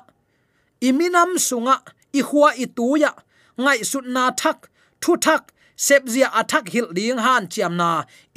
i 0.80 0.90
minam 0.98 1.38
sunga, 1.38 1.76
i 2.12 2.20
huwa 2.28 2.50
i 2.56 2.66
tuya 2.66 3.00
ya 3.02 3.25
ngai 3.62 3.78
sut 3.90 4.04
na 4.14 4.24
thak, 4.40 4.58
thu 5.00 5.16
thak, 5.24 5.42
sep 5.76 6.02
zia 6.12 6.28
athak 6.40 6.68
hil 6.74 6.88
ding 6.98 7.18
han 7.18 7.46
chiam 7.52 7.72
na. 7.80 7.90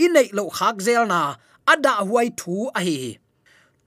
Inei 0.04 0.30
lo 0.38 0.50
khak 0.58 0.76
zel 0.86 1.04
na. 1.08 1.22
Ada 1.74 1.94
huai 2.10 2.28
thu 2.40 2.54
a 2.78 2.82
hi. 2.88 3.18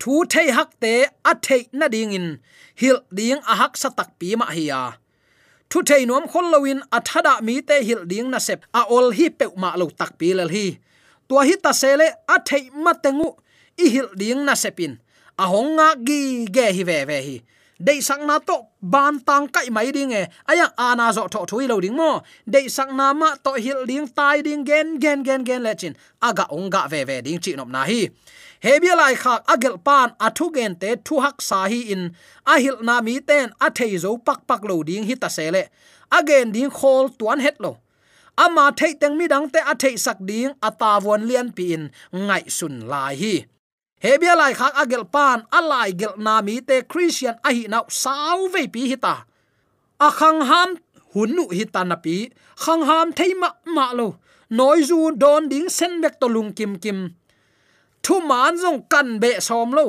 Thu 0.01 0.25
thei 0.33 0.49
hak 0.57 0.71
te 0.83 0.95
a 1.31 1.33
thei 1.47 1.62
na 1.73 1.87
ding 1.95 2.12
in. 2.19 2.39
Hil 2.81 2.99
ding 3.19 3.41
a 3.53 3.55
hak 3.61 3.77
sa 3.77 3.89
tak 3.99 4.11
pi 4.19 4.29
ma 4.41 4.47
hi 4.57 4.67
ya 4.73 4.83
thu 5.73 5.81
thei 5.89 6.05
nom 6.05 6.25
khol 6.33 6.47
loin 6.53 6.81
a 6.97 6.99
thada 7.09 7.35
mi 7.47 7.55
te 7.69 7.77
hil 7.89 8.03
ding 8.12 8.29
na 8.31 8.39
sep. 8.47 8.61
A 8.81 8.83
ol 8.97 9.07
hi 9.17 9.27
pe 9.39 9.47
ma 9.62 9.71
lo 9.81 9.87
tak 10.01 10.12
pi 10.19 10.29
lel 10.39 10.51
hi. 10.57 10.67
Tua 11.29 11.43
hi 11.49 11.55
ta 11.65 11.73
sele 11.73 12.09
a 12.35 12.37
thei 12.49 12.65
ma 12.85 12.93
tengu 13.05 13.31
i 13.85 13.87
hil 13.95 14.09
ding 14.21 14.45
na 14.47 14.55
sepin 14.62 14.93
a 15.43 15.45
honga 15.53 15.89
gi 16.07 16.21
ge 16.55 16.67
hi 16.77 16.83
ve 16.89 16.99
ve 17.09 17.19
hi 17.27 17.37
dei 17.87 18.01
sang 18.01 18.27
na 18.27 18.39
to 18.39 18.57
ban 18.81 19.19
tang 19.27 19.47
kai 19.55 19.69
mai 19.77 19.91
ding 19.97 20.12
e 20.12 20.23
aya, 20.51 20.67
ana 20.79 21.12
zo 21.17 21.27
tho 21.33 21.41
thui 21.51 21.67
lo 21.67 21.81
ding 21.81 21.97
mo. 21.97 22.23
Dei 22.47 22.69
sang 22.69 22.97
na 22.97 23.12
ma 23.12 23.35
to 23.45 23.53
hil 23.65 23.87
ding 23.91 24.07
tai 24.17 24.43
ding 24.47 24.65
gen 24.65 25.01
gen 25.03 25.25
gen 25.27 25.43
gen 25.45 25.62
lechin 25.67 25.95
aga 26.29 26.45
onga 26.57 26.83
ve 26.93 27.01
ve 27.09 27.17
ding 27.27 27.41
chi 27.43 27.53
nop 27.59 27.69
na 27.69 27.83
hi. 27.91 28.01
Hebia 28.65 28.95
lai 28.97 29.15
khak 29.23 29.41
agel 29.53 29.77
pan 29.87 30.09
athu 30.27 30.47
gen 30.55 30.73
te 30.83 30.91
thu 31.07 31.21
hak 31.25 31.43
sa 31.49 31.67
hi 31.73 31.81
in. 31.95 32.03
A 32.47 32.55
hil 32.62 32.79
na 32.83 33.01
mi 33.01 33.21
ten 33.29 33.51
a 33.61 33.69
thei 33.71 33.97
zo 34.05 34.17
pak 34.27 34.47
pak 34.47 34.62
lo 34.69 34.83
ding 34.89 35.05
hi 35.09 35.15
ta 35.23 35.29
sele 35.29 35.62
again 36.19 36.53
ding 36.55 36.71
khol 36.71 37.09
tuan 37.19 37.41
het 37.41 37.57
lo. 37.65 37.73
Ama 38.45 38.73
thei 38.79 38.95
teng 39.01 39.17
mi 39.19 39.27
dang 39.33 39.47
te 39.53 39.61
a 39.73 39.75
thei 39.83 39.97
sak 39.97 40.19
ding 40.31 40.51
ata 40.69 41.01
won 41.05 41.23
lian 41.29 41.49
pi 41.57 41.65
in. 41.77 41.85
Ngai 42.27 42.45
sun 42.59 42.75
lai 42.91 43.15
hi 43.23 43.35
hebia 44.04 44.35
lai 44.40 44.52
khak 44.61 44.75
agel 44.82 45.04
pan 45.14 45.38
alai 45.59 45.90
gel 46.00 46.14
na 46.26 46.35
mi 46.47 46.61
te 46.68 46.76
christian 46.92 47.37
a 47.49 47.50
hi 47.56 47.64
nau 47.73 47.85
sau 47.88 48.38
ve 48.52 48.62
pi 48.75 48.82
hi 48.90 48.97
ta 49.04 49.14
a 50.06 50.09
khang 50.18 50.40
ham 50.50 50.68
hunu 51.14 51.35
nu 51.37 51.44
hi 51.56 51.64
ta 51.64 51.85
na 51.85 51.97
pi, 52.04 52.16
khang 52.64 52.82
ham 52.88 53.12
thei 53.18 53.35
ma 53.35 53.49
ma 53.76 53.87
lo. 53.99 54.09
Noi 54.50 54.82
zu 54.88 54.99
don 55.23 55.49
ding 55.49 55.68
sen 55.68 56.00
bek 56.02 56.14
to 56.21 56.26
lung 56.28 56.52
kim 56.52 56.73
kim. 56.82 56.99
Thu 58.02 58.14
man 58.21 58.56
zong 58.62 58.80
kan 58.92 59.09
be 59.23 59.40
som 59.40 59.73
lo. 59.73 59.87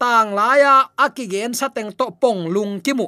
Tang 0.00 0.34
la 0.38 0.50
ya, 0.62 0.74
akigen 1.04 1.52
sa 1.58 1.68
teng 1.68 1.90
to 1.98 2.06
pong 2.20 2.40
lung 2.54 2.80
kimu. 2.84 3.06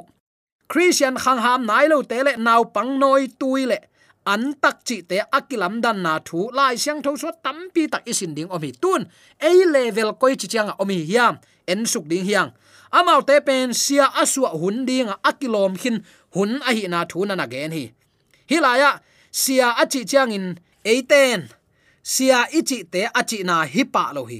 Christian 0.71 1.15
khang 1.23 1.41
ham 1.45 1.61
nai 1.65 1.85
lo 1.91 2.01
te 2.01 2.17
le 2.23 2.33
nau 2.37 2.63
pang 2.75 2.99
noi 2.99 3.27
tui 3.39 3.65
le 3.71 3.79
an 4.25 4.53
tak 4.61 4.85
chi 4.85 5.01
te 5.01 5.17
akilam 5.31 5.81
dan 5.81 6.03
na 6.03 6.19
thu 6.19 6.49
lai 6.53 6.75
siang 6.77 7.01
tho 7.01 7.15
so 7.15 7.29
tampi 7.43 7.87
tak 7.91 8.05
isin 8.05 8.35
ding 8.35 8.49
omi 8.49 8.71
tun. 8.81 9.05
A 9.39 9.49
level 9.73 10.13
koi 10.13 10.35
chi 10.35 10.47
chang 10.47 10.71
omi 10.79 11.05
hiam. 11.09 11.37
En 11.67 11.85
suk 11.85 12.05
ding 12.11 12.25
hiang. 12.25 12.51
Amau 12.91 13.21
te 13.21 13.39
pen 13.39 13.73
sia 13.73 14.05
asua 14.21 14.49
hun 14.61 14.85
ding 14.85 15.09
akilom 15.29 15.73
khin 15.81 15.97
hun 16.35 16.51
a 16.69 16.71
hi 16.73 16.87
na 16.87 17.05
thu 17.09 17.25
na 17.25 17.35
na 17.35 17.45
gen 17.47 17.71
hi. 17.71 17.91
Hilaya, 18.49 18.99
sia 19.31 19.67
achi 19.81 20.05
chang 20.05 20.31
in 20.31 20.59
eiten 20.85 21.47
sia 22.03 22.45
ichi 22.51 22.83
te 22.83 23.01
achi 23.19 23.43
na 23.43 23.65
hi 23.73 23.83
pa 23.93 24.11
lo 24.15 24.25
hi. 24.25 24.39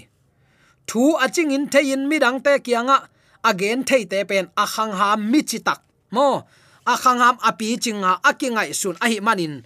Thu 0.87 1.15
aching 1.25 1.51
in 1.51 1.65
thein 1.73 2.09
midang 2.09 2.43
te 2.45 2.59
kianga 2.65 2.97
again 3.43 3.83
thei 3.83 4.03
te 4.11 4.23
pen 4.29 4.45
akhang 4.63 4.93
ha 4.99 5.15
mi 5.15 5.41
chi 5.49 5.59
tak. 5.67 5.79
Mo 6.11 6.43
akhang 6.85 7.19
ham 7.23 7.37
api 7.49 7.77
chinga 7.77 8.11
akingai 8.29 8.73
sun 8.73 8.95
ahi 8.99 9.19
manin 9.19 9.63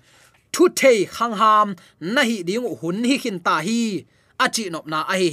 thu 0.55 0.63
thei 0.79 0.97
khang 1.15 1.35
ham 1.41 1.67
na 2.13 2.21
hi 2.29 2.37
ding 2.47 2.65
hun 2.79 2.97
hi 3.09 3.15
khin 3.23 3.37
ta 3.45 3.55
hi, 3.67 3.79
achi 4.43 4.63
nop 4.73 4.85
na 4.91 4.99
a 5.13 5.15
hi 5.21 5.31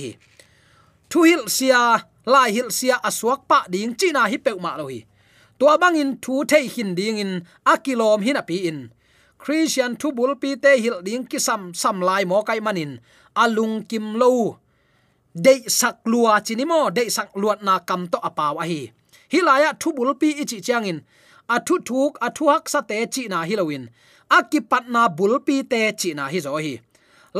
thu 1.12 1.20
hil 1.28 1.44
sia 1.56 1.80
lai 2.24 2.48
hil 2.56 2.70
sia 2.78 2.96
aswak 3.08 3.40
pa 3.50 3.58
ding 3.72 3.92
china 4.00 4.22
hi 4.32 4.36
pe 4.44 4.52
ma 4.64 4.72
lo 4.80 4.86
hi. 4.92 5.00
To 5.58 5.66
bangin 5.82 6.10
thu 6.22 6.34
thei 6.50 6.64
hin 6.74 6.90
ding 6.98 7.18
in, 7.24 7.32
a 7.72 7.74
kilom 7.84 8.20
hin 8.26 8.40
pi 8.48 8.56
in. 8.70 8.78
Christian 9.42 9.92
thu 10.00 10.08
bul 10.16 10.32
pi 10.42 10.50
te 10.62 10.72
hil 10.82 10.98
ding 11.06 11.24
ki 11.30 11.38
sam 11.46 11.62
sam 11.80 11.96
lai 12.08 12.22
mo 12.30 12.38
kai 12.48 12.60
manin 12.66 12.92
alung 13.42 13.76
kim 13.90 14.06
lo. 14.20 14.30
Dei 15.44 15.60
sak 15.78 15.96
lua 16.10 16.34
chinimo 16.46 16.80
dei 16.96 17.08
sak 17.16 17.28
luat 17.40 17.58
na 17.66 17.74
kam 17.88 18.02
to 18.12 18.18
apaw 18.28 18.54
a 18.62 18.64
hi. 18.70 18.82
Hilaya 19.32 19.70
thu 19.80 19.88
bul 19.96 20.10
pi 20.20 20.28
ichi 20.42 20.58
changin 20.66 20.98
athu 21.54 21.74
thuk 21.88 22.12
athuak 22.26 22.62
sa 22.72 22.80
te 22.90 22.98
chi 23.14 23.22
na 23.32 23.38
hilowin 23.48 23.84
akipat 24.38 24.84
na 24.94 25.02
bul 25.16 25.34
pi 25.46 25.56
te 25.72 25.80
chi 26.00 26.10
na 26.18 26.24
hi 26.32 26.40
zo 26.46 26.56
hi 26.64 26.74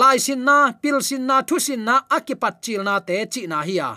lai 0.01 0.17
sin 0.25 0.41
na 0.49 0.57
pil 0.83 0.99
sin 1.09 1.23
na 1.29 1.37
thu 1.49 1.57
sin 1.67 1.81
na 1.89 1.95
akipat 2.17 2.55
chil 2.65 2.83
na 2.89 2.95
te 3.09 3.17
chi 3.33 3.43
na 3.53 3.59
hi 3.69 3.75
ya 3.81 3.91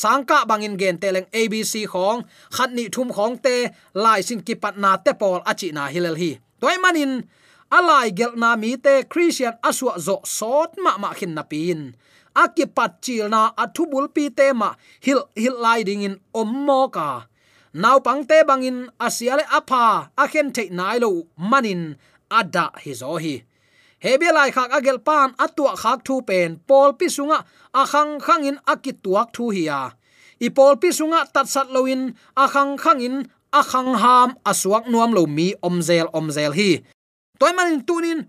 sangka 0.00 0.38
bangin 0.48 0.74
gen 0.80 0.96
teleng 1.02 1.28
abc 1.40 1.74
khong 1.92 2.20
khat 2.56 2.70
ni 2.76 2.84
thum 2.94 3.08
khong 3.16 3.34
te 3.44 3.56
lai 4.04 4.20
sin 4.26 4.40
kipat 4.46 4.74
na 4.82 4.90
te 5.04 5.12
pol 5.20 5.40
achi 5.50 5.68
na 5.76 5.84
hilel 5.94 6.16
hi 6.22 6.30
toy 6.60 6.76
manin 6.82 7.12
alai 7.76 8.08
gel 8.18 8.32
na 8.42 8.50
mi 8.62 8.70
te 8.84 8.94
christian 9.12 9.54
aswa 9.68 9.92
zo 10.06 10.16
sot 10.38 10.70
ma 10.84 10.92
ma 11.02 11.10
khin 11.18 11.32
na 11.36 11.42
pin 11.50 11.80
akipat 12.42 12.92
chil 13.04 13.26
na 13.34 13.40
athubul 13.62 14.06
pi 14.14 14.24
te 14.38 14.46
ma 14.60 14.70
hil 15.04 15.20
hil 15.42 15.56
lai 15.64 15.80
ding 15.88 16.04
in 16.08 16.16
ommo 16.40 16.80
ka 16.96 17.08
naw 17.72 18.04
pangte 18.04 18.44
bangin 18.44 18.92
asiale 19.00 19.44
apha 19.48 20.12
akhen 20.16 20.52
thei 20.52 20.68
nai 20.68 21.00
lo 21.00 21.10
manin 21.50 21.96
ada 22.28 22.68
hi 22.84 22.92
zo 23.00 23.16
hi 23.16 23.34
hebi 24.04 24.28
lai 24.36 24.50
khak 24.52 24.70
agel 24.76 24.98
pan 25.06 25.32
atua 25.44 25.72
khak 25.82 26.04
thu 26.06 26.20
pen 26.28 26.60
pol 26.68 26.90
pi 26.98 27.06
sunga 27.16 27.38
akhang 27.72 28.20
khangin 28.20 28.56
akituak 28.72 29.28
thu 29.34 29.44
hi 29.54 29.62
ya 29.70 29.80
i 30.46 30.48
pol 30.56 30.74
pi 30.82 30.88
sunga 30.98 31.20
tat 31.34 31.48
sat 31.54 31.68
loin 31.74 32.12
akhang 32.44 32.76
khangin 32.82 33.14
akhang 33.60 33.92
ham 34.02 34.28
asuak 34.50 34.84
nuam 34.92 35.10
lo 35.16 35.24
mi 35.36 35.48
omzel 35.66 36.06
omzel 36.18 36.52
hi 36.58 36.70
toy 37.40 37.52
manin 37.56 37.80
tunin 37.88 38.20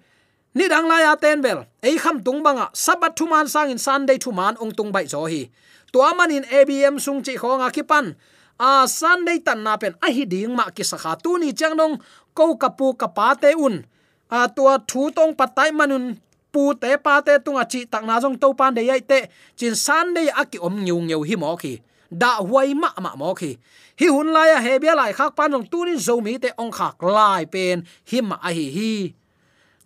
ni 0.56 0.66
dang 0.72 0.88
la 0.92 0.98
ya 1.06 1.14
ten 1.24 1.44
bel 1.46 1.60
ei 1.88 1.96
kham 2.04 2.24
tung 2.26 2.40
banga 2.46 2.72
sabat 2.72 3.12
thuman 3.18 3.46
man 3.54 3.68
in 3.74 3.80
sunday 3.86 4.18
thuman 4.24 4.56
ong 4.62 4.72
tung 4.78 4.92
bai 4.96 5.06
zo 5.14 5.28
hi 5.32 5.52
to 5.92 6.00
manin 6.18 6.46
abm 6.58 6.96
sung 7.06 7.20
chi 7.26 7.34
khonga 7.42 7.68
kipan 7.76 8.16
pan 8.58 8.84
a 8.84 8.88
sunday 8.88 9.40
tan 9.40 9.64
na 9.64 9.78
pen 9.78 9.96
a 10.02 10.12
hi 10.12 10.26
ding 10.26 10.56
ma 10.56 10.70
ki 10.70 10.84
sakha 10.84 11.22
tu 11.22 11.38
ni 11.38 11.54
chang 11.54 11.76
nong, 11.76 12.00
ko 12.34 12.56
kapu 12.56 12.98
kapa 12.98 13.36
te 13.40 13.54
un. 13.56 13.84
A 14.30 14.48
tua 14.48 14.80
thu 14.88 15.12
tong 15.12 15.36
patai 15.36 15.72
manun, 15.72 16.18
pu 16.52 16.74
te 16.74 16.98
pa 16.98 17.22
te 17.22 17.38
tunga 17.40 17.66
chi 17.66 17.86
tak 17.86 18.04
na 18.06 18.20
jong 18.20 18.38
to 18.40 18.54
pan 18.54 18.74
de 18.74 18.82
yai 18.82 19.02
te. 19.02 19.30
Chin 19.56 19.76
sunday 19.76 20.28
a 20.30 20.46
ki 20.46 20.58
om 20.60 20.84
nyu 20.84 20.98
ngeu 21.02 21.24
hi 21.24 21.36
mo 21.36 21.56
ki 21.58 21.82
da 22.12 22.38
huai 22.42 22.74
ma 22.74 22.90
ma 23.02 23.16
mo 23.16 23.34
ki 23.34 23.58
hi 24.00 24.08
hun 24.08 24.30
la 24.34 24.46
ya 24.46 24.60
he 24.62 24.80
bia 24.80 24.94
lai 24.96 25.14
khak 25.14 25.36
pan 25.36 25.52
jong 25.52 25.66
tu 25.72 25.86
ni 25.86 25.98
zo 25.98 26.22
mi 26.22 26.38
te 26.38 26.50
ong 26.58 26.72
khak 26.72 27.02
lai 27.02 27.46
pen, 27.46 27.86
hi 28.10 28.22
ma 28.22 28.36
a 28.42 28.50
hi 28.54 28.70
hi. 28.70 29.14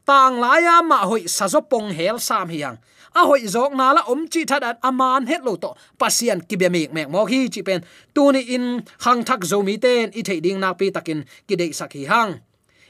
Tang 0.08 0.40
la 0.40 0.60
ya 0.60 0.82
ma 0.82 1.04
hoi 1.04 1.28
sa 1.28 1.48
zo 1.48 1.60
pong 1.62 1.92
hel 1.92 2.20
sam 2.20 2.48
hiang 2.50 2.78
a 3.20 3.24
hoi 3.30 3.44
zok 3.56 3.72
na 3.80 3.88
la 3.96 4.02
om 4.12 4.22
chi 4.32 4.42
that 4.50 4.64
at 4.70 4.78
aman 4.90 5.28
het 5.28 5.42
lo 5.48 5.54
to. 5.64 5.70
Pasian 6.00 6.40
ki 6.48 6.56
be 6.62 6.68
mek 6.76 6.94
mek 6.96 7.08
mo 7.14 7.26
hi 7.32 7.40
chi 7.54 7.62
pen. 7.68 7.82
Tu 8.16 8.24
ni 8.32 8.42
in 8.56 8.66
hang 9.04 9.22
thak 9.28 9.42
zo 9.52 9.58
mi 9.68 9.76
ten, 9.78 10.06
i 10.20 10.22
thei 10.28 10.40
ding 10.46 10.60
na 10.60 10.70
pi 10.80 10.86
takin 10.96 11.20
ki 11.48 11.56
dei 11.62 11.72
sak 11.80 11.94
hi 11.94 12.04
hang. 12.12 12.32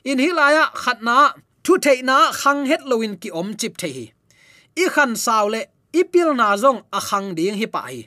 In 0.09 0.19
hi 0.23 0.29
la 0.39 0.45
ya 0.57 0.65
khat 0.83 0.99
na, 1.07 1.17
thu 1.63 1.73
thei 1.85 2.01
na 2.09 2.17
hang 2.41 2.61
het 2.69 2.81
lo 2.89 3.01
in 3.05 3.15
ki 3.21 3.29
om 3.39 3.49
chip 3.59 3.73
thei 3.81 3.91
hi. 3.97 4.05
I 4.83 4.85
khan 4.93 5.15
saw 5.25 5.45
le, 5.53 5.61
i 5.99 6.01
pil 6.11 6.29
na 6.39 6.47
zong 6.63 6.79
a 6.97 6.99
hang 7.09 7.27
ding 7.37 7.57
hi 7.61 7.67
pa 7.75 7.81
hi. 7.89 8.01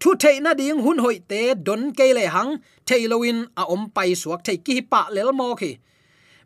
Thu 0.00 0.10
thei 0.22 0.36
na 0.44 0.54
ding 0.60 0.78
hun 0.84 0.98
hoi 1.04 1.18
te 1.30 1.40
don 1.66 1.82
ke 1.98 2.06
le 2.18 2.24
hang, 2.36 2.52
thei 2.88 3.02
lo 3.10 3.22
in 3.22 3.38
a 3.60 3.62
om 3.74 3.82
pai 3.96 4.10
suak 4.20 4.40
thei 4.46 4.56
ki 4.64 4.72
hi 4.78 4.82
pa 4.92 5.00
lel 5.16 5.32
mo 5.40 5.54
khi 5.60 5.72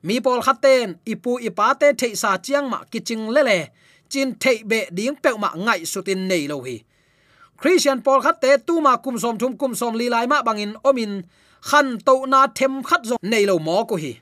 mi 0.02 0.20
pol 0.24 0.40
khaten 0.46 0.94
ipu 1.12 1.32
ipa 1.48 1.66
te 1.80 1.88
thei 2.00 2.14
sa 2.22 2.30
chiang 2.44 2.70
ma 2.72 2.78
kiching 2.92 3.24
le 3.34 3.42
le 3.48 3.58
chin 4.12 4.34
thei 4.42 4.62
be 4.70 4.78
ding 4.96 5.16
pe 5.22 5.30
ma 5.42 5.50
ngai 5.64 5.80
sutin 5.92 6.20
nei 6.30 6.44
lo 6.50 6.56
hi. 6.66 6.76
Christian 7.60 7.98
Paul 8.04 8.20
khat 8.24 8.40
te 8.42 8.50
tu 8.66 8.80
ma 8.80 8.96
kum 9.04 9.16
som 9.22 9.38
thum 9.40 9.52
kum 9.60 9.72
som 9.74 9.94
li 10.00 10.08
lai 10.14 10.26
ma 10.26 10.42
bangin 10.42 10.72
omin 10.88 11.12
khan 11.68 11.98
to 12.06 12.14
na 12.32 12.46
them 12.58 12.82
khat 12.88 13.02
zo 13.08 13.16
nei 13.22 13.44
lo 13.50 13.58
mo 13.58 13.84
ko 13.84 13.96
hi. 13.96 14.12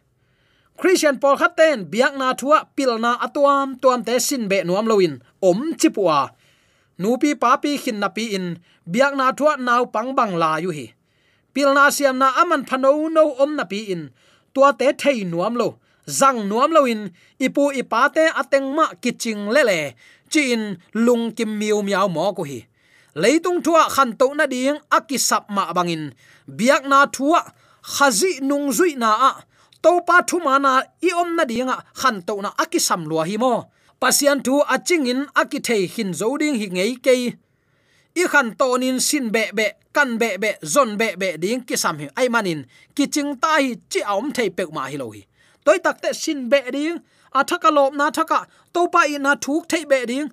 Christian 0.81 1.16
Paul 1.22 1.37
khat 1.40 1.57
ten 1.57 1.79
biak 1.92 2.14
na 2.20 2.35
thua, 2.40 2.59
pil 2.77 2.98
na 2.98 3.18
atuam, 3.27 3.68
tuam 3.83 4.05
te 4.07 4.18
sin 4.18 4.48
be 4.51 4.62
nuam 4.62 4.87
loin 4.90 5.14
om 5.42 5.74
chipua 5.81 6.31
nupi 6.98 7.35
papi 7.35 7.79
khin 7.83 7.98
na 8.03 8.09
pi 8.09 8.35
in, 8.37 8.59
biak 8.92 9.14
na 9.18 9.33
thua 9.33 9.57
naw 9.57 9.87
pang 9.94 10.14
bang 10.18 10.35
la 10.42 10.59
yu 10.59 10.70
hi. 10.70 10.87
Pil 11.55 11.74
na 11.74 11.90
siam 11.90 12.18
na 12.18 12.29
aman 12.42 12.62
phano 12.68 12.90
no 13.11 13.22
om 13.42 13.57
na 13.57 13.64
pi 13.64 13.81
in, 13.94 14.11
tua 14.55 14.72
te 14.79 14.92
thei 14.92 15.24
nuam 15.24 15.55
lo 15.55 15.68
zang 16.09 16.49
nuam 16.49 16.73
loin 16.73 17.12
ipu 17.37 17.68
ipa 17.81 18.09
te 18.14 18.25
ateng 18.40 18.73
ma 18.77 18.87
kiching 19.03 19.53
lele 19.55 19.94
chin 20.33 20.49
in 20.53 20.62
lung 21.05 21.33
kim 21.37 21.59
miu 21.61 21.83
miao 21.83 22.09
mo 22.09 22.33
ko 22.33 22.42
hi. 22.42 22.64
Leitung 23.14 23.62
thua 23.64 23.88
khan 23.88 24.16
to 24.16 24.35
na 24.35 24.47
ding 24.47 24.79
akisap 24.90 25.44
ma 25.51 25.73
bangin 25.73 26.12
biak 26.49 26.85
na 26.88 27.07
thua, 27.07 27.40
khazi 27.83 28.40
nung 28.40 28.71
zui 28.73 28.97
na 28.97 29.11
a. 29.31 29.33
To 29.83 30.01
pa 30.07 30.23
thu 30.29 30.38
mana 30.40 30.83
i 31.03 31.11
om 31.12 31.37
na 31.37 31.44
dinga 31.44 31.77
khan 32.01 32.23
to 32.27 32.35
na 32.42 32.51
akisam 32.62 33.07
lua 33.09 33.25
hi 33.25 33.37
mo. 33.37 33.71
Pasian 34.01 34.38
thu 34.44 34.62
achingin 34.75 35.27
akithei 35.35 35.85
hin 35.94 36.11
zoding 36.21 36.57
hi 36.61 36.66
ngei 36.71 36.94
ke 37.05 37.12
i 38.14 38.25
khan 38.33 38.55
tonin 38.59 38.99
sin 39.01 39.31
be 39.35 39.42
be, 39.55 39.66
kan 39.92 40.18
be 40.18 40.37
be, 40.42 40.51
zon 40.64 40.97
be 41.01 41.14
be 41.21 41.37
ding 41.42 41.61
ki 41.66 41.77
sam 41.77 41.99
hi 41.99 42.07
ai 42.16 42.29
manin. 42.29 42.61
Kiching 42.97 43.40
ta 43.42 43.59
hi 43.59 43.75
chi 43.90 44.01
aum 44.12 44.33
thei 44.37 44.49
pek 44.51 44.71
ma 44.73 44.83
hi 44.90 44.97
lo 44.97 45.11
hi 45.11 45.23
toy 45.68 45.78
takte 45.85 46.11
sin 46.16 46.48
be 46.50 46.59
ding 46.72 46.96
a 46.96 47.40
à, 47.40 47.44
thaka 47.44 47.68
à 47.68 47.76
lop 47.76 47.92
na 47.94 48.11
thaka 48.11 48.37
à. 48.37 48.46
to 48.72 48.81
pa 48.88 49.00
i 49.14 49.18
na 49.18 49.33
thuk 49.44 49.62
thei 49.70 49.85
be 49.90 49.98
ding 50.11 50.28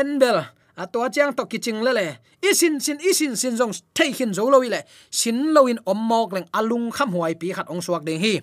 en 0.00 0.18
bel 0.20 0.38
a 0.76 0.86
to 0.92 0.98
chang 1.14 1.32
to 1.34 1.42
ki 1.50 1.58
le 1.86 1.92
le 1.98 2.06
isin 2.48 2.74
sin 2.84 2.98
isin 3.10 3.34
sin 3.40 3.56
jong 3.58 3.74
thei 3.96 4.10
hin 4.18 4.32
zo 4.36 4.44
lo 4.50 4.58
le 4.74 4.80
sin 5.10 5.38
lo 5.54 5.66
in 5.66 5.78
om 5.90 6.00
mok 6.10 6.32
leng 6.34 6.48
alung 6.58 6.86
kham 6.96 7.10
huai 7.14 7.34
pi 7.40 7.48
khat 7.56 7.66
ong 7.72 7.82
suak 7.86 8.02
ding 8.06 8.20
hi. 8.24 8.40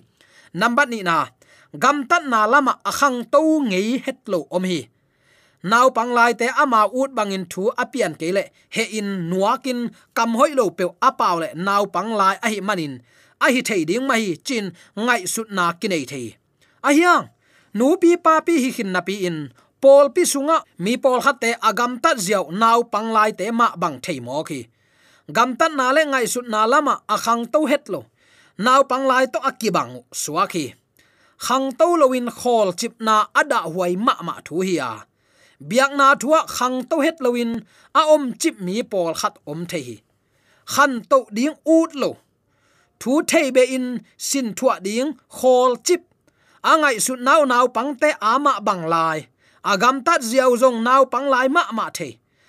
Number 0.60 0.86
ni 0.92 1.02
na 1.02 1.16
gam 1.82 1.96
tan 2.10 2.30
na 2.32 2.40
lama 2.52 2.72
akhang 2.90 3.18
to 3.32 3.40
ngei 3.70 3.88
het 4.04 4.18
lo 4.32 4.38
om 4.56 4.64
hi. 4.70 4.80
Naw 5.62 5.86
pang 5.96 6.12
lai 6.14 6.32
te 6.40 6.46
ama 6.62 6.80
ut 7.00 7.10
bangin 7.16 7.44
thu 7.52 7.62
apian 7.82 8.14
kele 8.20 8.44
he 8.74 8.84
in 8.98 9.08
nuakin 9.30 9.90
kam 10.16 10.30
hoi 10.38 10.50
lo 10.58 10.70
pe 10.78 10.84
apaw 11.08 11.36
le 11.42 11.48
naw 11.66 11.82
pang 11.94 12.10
lai 12.20 12.36
a 12.44 12.48
hi 12.52 12.60
manin 12.68 12.94
a 13.44 13.46
hi 13.54 13.60
thei 13.68 13.84
ding 13.88 14.06
ma 14.08 14.14
hi 14.14 14.36
chin 14.46 14.66
ngai 14.96 15.26
sut 15.26 15.48
na 15.50 15.64
kinai 15.80 16.04
thei. 16.10 16.26
A 16.88 16.90
hiang 16.96 17.24
nu 17.78 17.96
pi 18.00 18.16
pa 18.24 18.40
pi 18.46 18.54
hi 18.62 18.70
khin 18.76 18.92
na 18.92 19.00
pi 19.00 19.14
in. 19.28 19.38
Pol 19.80 20.06
pi 20.14 20.22
sunga, 20.32 20.58
mi 20.78 20.96
pol 20.96 21.20
khatte 21.24 21.50
agam 21.68 21.92
ta 22.02 22.10
ziaw 22.26 22.44
nau 22.60 22.82
pang 22.92 23.08
lai 23.16 23.30
te 23.38 23.50
ma 23.50 23.66
bang 23.82 23.96
thei 24.04 24.20
mo 24.20 24.42
khi. 24.48 24.60
Gam 25.34 25.56
ta 25.58 25.68
na 25.68 25.92
le 25.92 26.02
ngai 26.04 26.26
sut 26.32 26.46
na 26.52 26.66
lama 26.66 26.94
akhang 27.14 27.44
to 27.52 27.60
het 27.70 27.84
lo. 27.92 28.00
Nau 28.58 28.82
pang 28.90 29.06
lai 29.10 29.26
to 29.32 29.38
akibang 29.50 29.92
suwa 30.12 30.44
khi. 30.52 30.72
Khang 31.38 31.66
to 31.78 31.86
lowin 32.00 32.28
khol 32.30 32.72
chip 32.72 32.92
na 33.00 33.26
ada 33.40 33.58
huai 33.72 33.96
ma 34.06 34.14
ma 34.26 34.34
thu 34.44 34.60
hi 34.66 34.76
a. 34.90 34.92
Biak 35.68 35.92
na 35.98 36.14
thua 36.14 36.40
khang 36.56 36.76
to 36.90 36.96
het 37.04 37.16
lowin 37.24 37.52
a 37.92 38.00
om 38.14 38.32
chip 38.40 38.54
mi 38.60 38.82
pol 38.82 39.12
khat 39.20 39.34
om 39.46 39.60
thei 39.70 39.82
hi. 39.88 39.96
Khan 40.72 40.92
to 41.10 41.18
ding 41.36 41.54
ut 41.76 41.90
lo 41.94 42.10
thu 43.00 43.22
thei 43.28 43.50
be 43.50 43.62
in 43.76 44.00
sin 44.18 44.54
thua 44.54 44.80
ding, 44.80 45.12
khol 45.28 45.76
chip. 45.84 46.00
Angai 46.62 47.00
su 47.00 47.16
nau 47.16 47.44
nau 47.44 47.66
pangte 47.68 48.10
ama 48.20 48.60
bang 48.60 48.86
lai. 48.86 49.26
Agam 49.64 50.04
tat 50.04 50.20
ziau 50.22 50.56
zong 50.56 50.82
nau 50.82 51.04
pang 51.04 51.28
lai 51.28 51.48
ma 51.48 51.62
ma 51.72 51.90
the. 51.94 52.08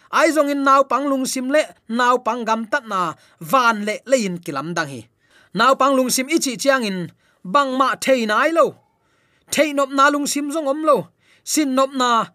Ai 0.09 0.31
zong 0.31 0.49
in 0.49 0.63
nau 0.63 0.83
pang 0.83 1.05
lung 1.07 1.25
sim 1.25 1.49
le, 1.49 1.63
nau 1.87 2.17
pang 2.17 2.45
gam 2.45 2.65
tat 2.65 2.83
na 2.85 3.13
van 3.39 3.85
le 3.85 3.95
le 4.05 4.17
in 4.17 4.37
kilam 4.37 4.73
dang 4.73 4.87
hi 4.87 5.01
nau 5.53 5.75
pang 5.75 5.95
lung 5.95 6.09
sim 6.09 6.27
ichi 6.27 6.57
chiang 6.57 6.83
in, 6.83 7.09
bang 7.43 7.77
ma 7.77 7.95
thei 8.01 8.25
nai 8.25 8.49
lo. 8.51 8.75
Thei 9.51 9.73
nop 9.73 9.89
na 9.89 10.09
lung 10.09 10.27
sim 10.27 10.51
zong 10.51 10.67
om 10.67 10.83
lo. 10.83 11.07
Sin 11.43 11.75
nop 11.75 11.89
na 11.93 12.25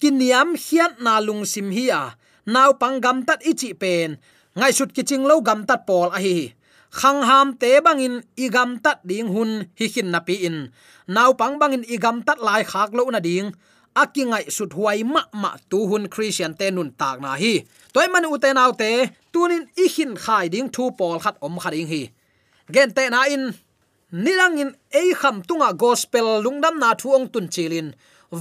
kiniam 0.00 0.56
hiat 0.56 1.00
na 1.00 1.20
lung 1.20 1.44
sim 1.44 1.70
hi 1.70 1.88
a. 1.88 2.16
Nau 2.46 2.72
pang 2.72 3.00
gam 3.00 3.22
tat 3.22 3.40
ichi 3.42 3.72
pen. 3.74 4.16
Ngai 4.56 4.72
sut 4.72 4.94
kiching 4.94 5.24
lo 5.28 5.40
gam 5.40 5.66
tat 5.68 5.86
pol 5.86 6.08
a 6.10 6.18
hi 6.18 6.52
khang 6.90 7.22
ham 7.22 7.54
te 7.60 7.80
bangin 7.80 8.14
igam 8.36 8.70
tat 8.84 8.98
ding 9.04 9.28
hun 9.34 9.50
hi 9.78 9.86
khin 9.88 10.10
na 10.10 10.20
pi 10.26 10.34
in. 10.48 10.56
Nau 11.06 11.32
pang 11.40 11.58
bangin 11.60 11.84
igam 11.94 12.16
tat 12.26 12.38
lai 12.46 12.62
khak 12.70 12.90
lo 12.94 13.04
na 13.10 13.20
ding. 13.20 13.52
Akingai 14.02 14.44
sut 14.56 14.70
huai 14.76 15.02
ma 15.14 15.22
ma 15.42 15.50
tu 15.70 15.78
hun 15.90 16.04
christian 16.14 16.54
te 16.54 16.70
nun 16.70 16.90
tak 17.00 17.16
na 17.20 17.34
hi. 17.42 17.54
Toy 17.92 18.06
man 18.12 18.26
u 18.26 18.38
te 18.38 18.52
nau 18.52 18.70
te, 18.72 18.90
tunin 19.32 19.64
i 19.82 19.86
hin 19.94 20.12
khai 20.24 20.48
ding 20.52 20.68
thu 20.74 20.90
pol 20.98 21.18
khat 21.24 21.36
om 21.46 21.58
khading 21.62 21.88
hi. 21.92 22.02
Gen 22.74 22.90
te 22.96 23.04
na 23.10 23.22
in. 23.34 23.44
Nilang 24.12 24.58
in 24.62 24.70
ei 25.00 25.14
kham 25.20 25.36
tunga 25.48 25.70
gospel 25.82 26.42
lungdam 26.44 26.78
na 26.82 26.94
thu 27.00 27.08
ong 27.16 27.26
tun 27.32 27.46
chilin. 27.54 27.88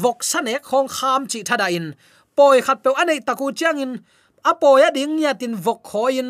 Vok 0.01 0.19
sane 0.31 0.55
khong 0.69 0.89
kham 0.97 1.21
chi 1.31 1.39
thada 1.47 1.67
in. 1.77 1.87
Poi 2.35 2.61
khat 2.65 2.79
pe 2.83 2.89
anei 3.01 3.19
taku 3.27 3.47
chiang 3.57 3.79
in. 3.85 3.93
Apoya 4.49 4.89
ding 4.97 5.17
ya 5.23 5.33
tin 5.33 5.53
vok 5.65 5.81
khoin 5.89 6.29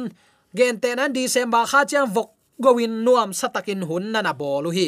gen 0.58 0.80
te 0.82 0.90
nan 0.96 1.14
december 1.14 1.64
kha 1.72 1.82
chang 1.92 2.10
vok 2.16 2.30
gowin 2.64 2.94
nuam 3.06 3.30
satakin 3.40 3.82
hun 3.90 4.12
na 4.14 4.22
na 4.22 4.34
bolu 4.34 4.70
hi 4.78 4.88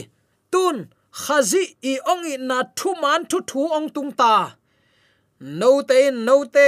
tun, 0.52 0.91
khazi 1.12 1.63
i 1.91 1.93
ong 2.12 2.26
i 2.34 2.36
na 2.38 2.58
thu 2.78 2.93
man 3.02 3.26
thu 3.30 3.39
thu 3.50 3.62
ong 3.78 3.89
tung 3.95 4.12
ta. 4.12 4.36
No 5.39 5.71
te 5.89 6.12
no 6.12 6.36
te 6.56 6.65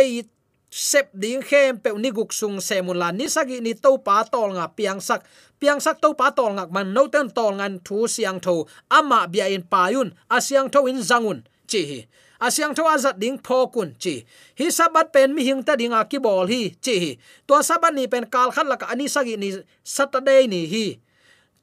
sep 0.72 1.08
ding 1.22 1.44
khem 1.50 1.78
pe 1.84 1.90
ni 2.04 2.10
guk 2.18 2.32
sung 2.40 2.58
se 2.68 2.82
mun 2.82 2.98
la 3.02 3.10
ni 3.12 3.28
sagi 3.36 3.58
ni 3.62 3.74
to 3.84 3.92
pa 4.08 4.24
tol 4.34 4.50
nga 4.58 4.66
piang 4.78 5.02
sak. 5.08 5.22
Piang 5.60 5.80
sak 5.86 6.02
to 6.04 6.10
pa 6.20 6.28
tol 6.38 6.52
ngak 6.58 6.70
man 6.76 6.88
no 6.96 7.04
ten 7.14 7.28
tol 7.38 7.54
ngan 7.60 7.74
thu 7.86 8.08
siang 8.08 8.40
tho. 8.46 8.56
Ama 8.98 9.20
bia 9.32 9.46
in 9.56 9.64
payun 9.72 10.10
asyang 10.36 10.68
tho 10.74 10.80
in 10.92 11.00
zangun 11.10 11.40
chi 11.70 11.82
hi 11.90 12.00
asyang 12.46 12.74
tho 12.78 12.84
azat 12.96 13.16
ding 13.24 13.38
pho 13.46 13.58
kun 13.74 13.90
chi 14.02 14.16
hi 14.60 14.66
sabat 14.78 15.08
pen 15.16 15.30
mi 15.36 15.42
hing 15.48 15.64
ta 15.68 15.74
ding 15.80 15.96
a 15.96 16.04
à 16.04 16.10
ki 16.12 16.18
bol 16.26 16.46
hi 16.52 16.62
chi 16.84 16.96
hi 17.04 17.12
to 17.48 17.54
sabat 17.70 17.94
ni 17.98 18.04
pen 18.12 18.26
kal 18.34 18.50
khat 18.56 18.68
laka 18.72 18.86
ani 18.94 19.06
sagi 19.16 19.36
ni 19.44 19.50
saturday 19.96 20.44
ni 20.54 20.62
hi. 20.74 20.88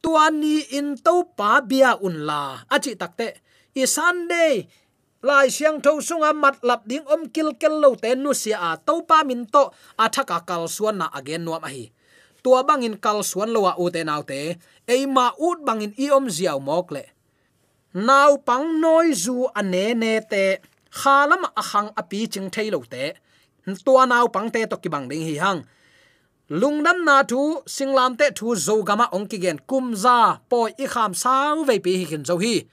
Tuan 0.01 0.41
ni 0.41 0.65
in 0.73 0.97
to 0.97 1.29
pa 1.37 1.61
bia 1.61 1.93
un 2.01 2.25
la. 2.25 2.65
Achi 2.73 2.97
takte 2.97 3.29
i 3.77 3.85
sunday 3.85 4.65
lai 5.21 5.53
siang 5.53 5.85
tho 5.85 6.01
sunga 6.01 6.33
mat 6.33 6.57
lap 6.65 6.89
ding 6.89 7.05
om 7.05 7.29
kil 7.29 7.53
kel 7.61 7.77
lo 7.83 7.93
te 8.03 8.17
nu 8.17 8.33
sia 8.33 8.57
a 8.57 8.73
à. 8.73 8.81
to 8.81 9.05
pa 9.09 9.21
min 9.29 9.45
to. 9.45 9.69
À 10.01 10.09
Athaka 10.09 10.39
kal 10.49 10.65
suan 10.73 10.97
na 11.01 11.07
again 11.13 11.45
nuam 11.45 11.65
hi. 11.69 11.93
Tua 12.41 12.65
bangin 12.65 12.97
kal 12.97 13.21
suan 13.21 13.53
lo 13.53 13.69
wa 13.69 13.73
u 13.77 13.93
te 13.93 14.01
nau 14.09 14.23
te 14.25 14.57
ei 14.89 15.05
ma 15.05 15.27
ut 15.37 15.61
bangin 15.61 15.93
i 16.01 16.09
om 16.17 16.25
ziaw 16.37 16.57
mok 16.57 16.89
le 16.97 17.05
nau 17.95 18.37
pang 18.37 18.81
noi 18.81 19.13
zu 19.15 19.47
ane 19.55 19.95
ne 19.95 20.21
te. 20.21 20.59
Khalam 20.91 21.43
ahang 21.57 21.91
api 21.97 22.27
ching 22.27 22.51
thailo 22.51 22.83
te. 22.91 23.13
Tua 23.85 24.07
nau 24.07 24.29
pang 24.29 24.51
te 24.51 24.67
to 24.67 24.77
ki 24.77 24.89
bang 24.89 25.09
ding 25.09 25.23
hi 25.23 25.37
hang. 25.39 25.63
Lungnam 26.51 27.05
na 27.05 27.23
thu 27.23 27.63
singlam 27.67 28.17
te 28.19 28.31
thu 28.35 28.55
zo 28.55 28.83
gama 28.83 29.07
ong 29.13 29.27
ki 29.31 29.39
gen 29.39 29.59
kum 29.67 29.95
za, 29.95 30.39
poi 30.51 30.71
i 30.79 30.87
kham 30.87 31.15
sau 31.15 31.65
ve 31.65 31.79
pi 31.79 31.93
hi 31.97 32.05
kin 32.11 32.23
zo 32.25 32.37
hi. 32.39 32.65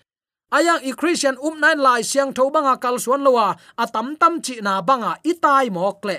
Ayang 0.51 0.81
i 0.81 0.91
christian 0.91 1.35
um 1.37 1.59
nine 1.61 1.77
lai 1.77 2.01
siang 2.01 2.33
tho 2.33 2.49
banga 2.49 2.75
kal 2.77 2.97
suan 2.99 3.21
lowa 3.21 3.55
atam 3.77 4.15
tam 4.15 4.41
chi 4.41 4.55
na 4.61 4.81
banga 4.81 5.11
itai 5.23 5.69
mok 5.69 6.05
le. 6.05 6.17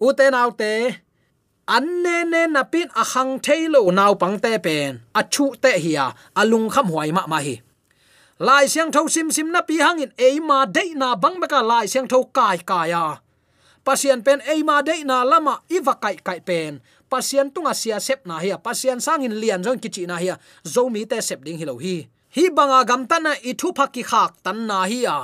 U 0.00 0.12
te 0.12 0.30
naw 0.30 0.50
te, 0.50 0.72
an 1.66 1.86
ne 2.02 2.16
ne 2.32 2.46
na 2.46 2.62
pin 2.62 2.88
ahang 2.94 3.12
hang 3.12 3.32
thailo 3.40 3.90
nau 3.90 4.14
pang 4.14 4.38
te 4.38 4.58
pen, 4.58 5.00
a 5.14 5.22
chu 5.22 5.44
te 5.62 5.78
hiya 5.78 6.14
alung 6.40 6.68
kham 6.70 6.86
huai 6.92 7.10
ma 7.16 7.26
ma 7.26 7.38
hi 7.46 7.65
lai 8.38 8.68
siang 8.68 8.92
tho 8.92 9.08
sim 9.08 9.30
sim 9.30 9.48
na 9.52 9.60
pi 9.62 9.80
hangin 9.80 10.12
e 10.18 10.40
ma 10.40 10.66
de 10.66 10.94
na 10.94 11.16
bang 11.16 11.40
beka 11.40 11.60
lai 11.62 11.86
siang 11.86 12.08
tho 12.08 12.24
kai 12.36 12.58
kaya 12.58 13.20
pasien 13.86 14.18
pen 14.26 14.42
e 14.42 14.62
ma 14.66 14.82
de 14.82 15.04
na 15.06 15.22
lama 15.22 15.62
iwa 15.70 15.94
kai 16.02 16.16
kai 16.26 16.40
pen. 16.40 16.82
Pasien 17.06 17.54
tunga 17.54 17.70
sia 17.70 18.00
sep 18.02 18.26
na 18.26 18.42
hiya 18.42 18.58
sang 18.74 18.98
sangin 18.98 19.38
lian 19.40 19.62
jong 19.62 19.78
kichi 19.78 20.06
na 20.10 20.16
hiya 20.18 20.34
zo 20.66 20.90
mi 20.90 21.06
te 21.06 21.20
sep 21.22 21.44
ding 21.46 21.58
hilo 21.58 21.78
hi. 21.78 22.08
Hi 22.34 22.50
banga 22.50 22.82
gam 22.84 23.06
tan 23.06 23.22
na 23.22 23.32
i 23.48 23.54
thu 23.54 23.70
phaki 23.70 24.02
khak 24.02 24.42
tan 24.42 24.66
na 24.66 24.82
hi 24.90 25.06
a. 25.06 25.18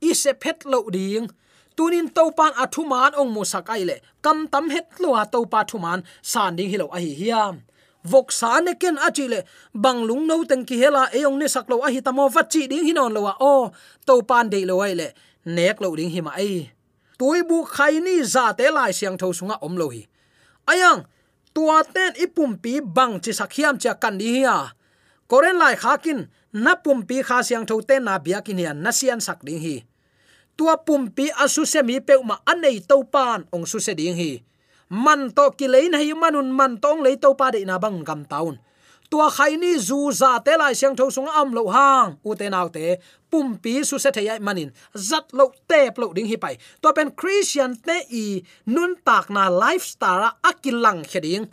I 0.00 0.12
se 0.14 0.32
phet 0.32 0.64
lo 0.64 0.88
ding. 0.88 1.28
Tunin 1.76 2.08
topan 2.08 2.52
pan 2.56 2.88
man 2.88 3.12
ong 3.20 3.30
mu 3.34 3.44
sakai 3.44 3.84
le. 3.84 3.96
Kam 4.24 4.48
tam 4.48 4.70
het 4.70 4.88
lo 4.98 5.12
a 5.14 5.24
topa 5.32 5.60
thuman 5.68 5.82
man. 5.82 6.04
San 6.22 6.56
ding 6.56 6.70
hilo 6.72 6.86
a 6.96 6.98
hi 7.04 7.12
hiam 7.20 7.54
vok 8.10 8.28
sa 8.38 8.60
ne 8.60 8.72
ken 8.82 8.96
a 9.06 9.08
chile 9.16 9.40
banglung 9.74 10.24
no 10.28 10.36
teng 10.50 10.64
ki 10.68 10.76
hela 10.82 11.02
eong 11.18 11.38
ne 11.40 11.46
saklo 11.54 11.76
a 11.86 11.88
hi 11.94 12.00
tamo 12.06 12.24
vachi 12.34 12.62
ding 12.70 12.86
hinon 12.86 13.12
lo 13.16 13.20
wa 13.26 13.34
o, 13.40 13.70
to 14.06 14.14
pan 14.28 14.46
de 14.52 14.60
lo 14.68 14.80
ai 14.86 14.94
le. 15.00 15.08
Nek 15.56 15.80
lo 15.82 15.94
ding 15.98 16.10
hi 16.14 16.20
ma 16.26 16.32
ai. 16.38 16.70
Tui 17.18 17.42
bu 17.48 17.64
khai 17.64 18.00
ni 18.06 18.22
za 18.22 18.52
te 18.58 18.66
lai 18.76 18.92
siang 18.98 19.16
tho 19.20 19.32
sunga 19.38 19.56
om 19.66 19.74
lo 19.80 19.86
hi. 19.94 20.02
Ayang, 20.70 21.06
tua 21.54 21.82
ten 21.94 22.12
ipum 22.24 22.58
pi 22.62 22.72
bang 22.96 23.14
chi 23.22 23.32
sakhiam 23.32 23.78
cha 23.82 23.92
kan 24.02 24.16
ni 24.18 24.28
hi 24.34 24.42
koren 25.30 25.58
lai 25.58 25.74
khakin 25.74 26.26
na 26.52 26.74
pum 26.74 27.02
pi 27.08 27.22
kha 27.22 27.42
siang 27.42 27.66
tho 27.68 27.80
te 27.88 27.98
na 27.98 28.18
bia 28.18 28.40
kin 28.46 28.58
hian 28.58 28.78
na 28.84 28.90
sian 28.98 29.20
sak 29.20 29.42
ding 29.46 29.60
hi. 29.60 29.76
Tua 30.56 30.76
pum 30.86 31.10
pi 31.16 31.28
asu 31.44 31.62
se 31.66 31.82
mi 31.82 32.00
pe 32.00 32.14
ma 32.24 32.36
anei 32.46 32.80
to 32.80 33.02
pan 33.04 33.44
ong 33.54 33.66
su 33.70 33.78
se 33.86 33.92
ding 33.94 34.16
hi. 34.16 34.42
Man 34.88 35.30
to 35.36 35.50
ki 35.58 35.66
lein 35.68 35.92
hai 35.98 36.12
manun 36.14 36.50
man 36.58 36.78
tong 36.78 37.02
le 37.02 37.16
to 37.16 37.34
pa 37.34 37.50
de 37.50 37.64
na 37.64 37.78
bang 37.78 38.04
gam 38.04 38.22
taun 38.24 38.58
tua 39.10 39.30
khai 39.30 39.56
ni 39.56 39.78
zu 39.78 40.10
za 40.10 40.38
te 40.38 40.56
lai 40.58 40.74
siang 40.74 40.96
tho 40.98 41.10
sung 41.10 41.30
am 41.40 41.54
lo 41.54 41.66
hang 41.76 42.18
u 42.24 42.34
te 42.34 42.46
naw 42.50 42.66
te 42.76 42.96
pum 43.30 43.58
pi 43.62 43.82
su 43.88 43.98
se 43.98 44.10
thai 44.10 44.38
manin 44.46 44.70
zat 44.94 45.26
lo 45.38 45.50
te 45.70 45.80
plo 45.94 46.06
ding 46.16 46.28
hi 46.30 46.36
pai 46.44 46.54
to 46.82 46.92
pen 46.96 47.10
christian 47.20 47.74
te 47.86 47.96
i 48.10 48.42
nun 48.74 48.94
tak 49.06 49.30
na 49.30 49.44
lifestyle 49.62 50.30
akilang 50.50 51.02
kheding 51.10 51.44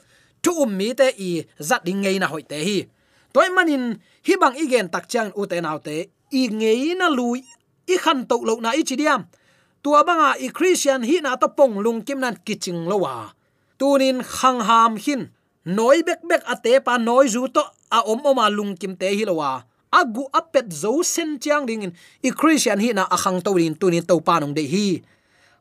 tu 0.43 0.51
um 0.63 0.71
mi 0.77 0.89
te 0.99 1.07
i 1.29 1.31
zat 1.69 1.81
ding 1.85 2.01
ngei 2.01 2.17
na 2.19 2.27
hoi 2.33 2.43
te 2.51 2.57
hi 2.67 2.79
toy 3.33 3.49
manin 3.55 3.83
hi 4.27 4.33
bang 4.41 4.55
igen 4.63 4.89
tak 4.93 5.05
chang 5.11 5.29
u 5.39 5.45
te 5.51 5.57
naw 5.61 5.77
te 5.87 5.95
i 6.39 6.41
ngei 6.59 6.93
na 6.99 7.07
lui 7.17 7.39
i 7.93 7.95
khan 8.03 8.25
to 8.29 8.37
lo 8.47 8.53
na 8.61 8.69
i 8.79 8.83
chidiam 8.89 9.21
tua 9.83 10.01
banga 10.07 10.39
i 10.39 10.47
christian 10.47 11.03
hi 11.03 11.19
na 11.19 11.35
to 11.35 11.51
pong 11.51 11.83
lung 11.83 12.01
kim 12.07 12.23
nan 12.23 12.39
kiching 12.47 12.87
lowa 12.87 13.35
tunin 13.83 14.23
khang 14.23 14.63
ham 14.63 14.95
hin. 14.95 15.27
Noi 15.67 16.03
bek 16.07 16.23
bek 16.23 16.43
ate 16.47 16.79
pa 16.83 16.95
noi 16.95 17.27
zu 17.27 17.47
to 17.51 17.63
a 17.91 17.99
om 18.07 18.19
oma 18.23 18.47
lung 18.47 18.75
kim 18.79 18.95
te 18.95 19.07
hi 19.11 19.23
lowa 19.27 19.63
agu 19.99 20.23
apet 20.39 20.71
zo 20.71 21.03
sen 21.03 21.39
chiang 21.39 21.67
ding 21.67 21.83
in. 21.83 21.93
I 22.23 22.31
christian 22.31 22.79
hi 22.79 22.95
na 22.95 23.03
akhang 23.15 23.43
to 23.43 23.51
rin 23.55 23.75
tunin 23.75 24.07
to 24.07 24.19
panong 24.23 24.55
de 24.55 24.63
hi. 24.63 25.03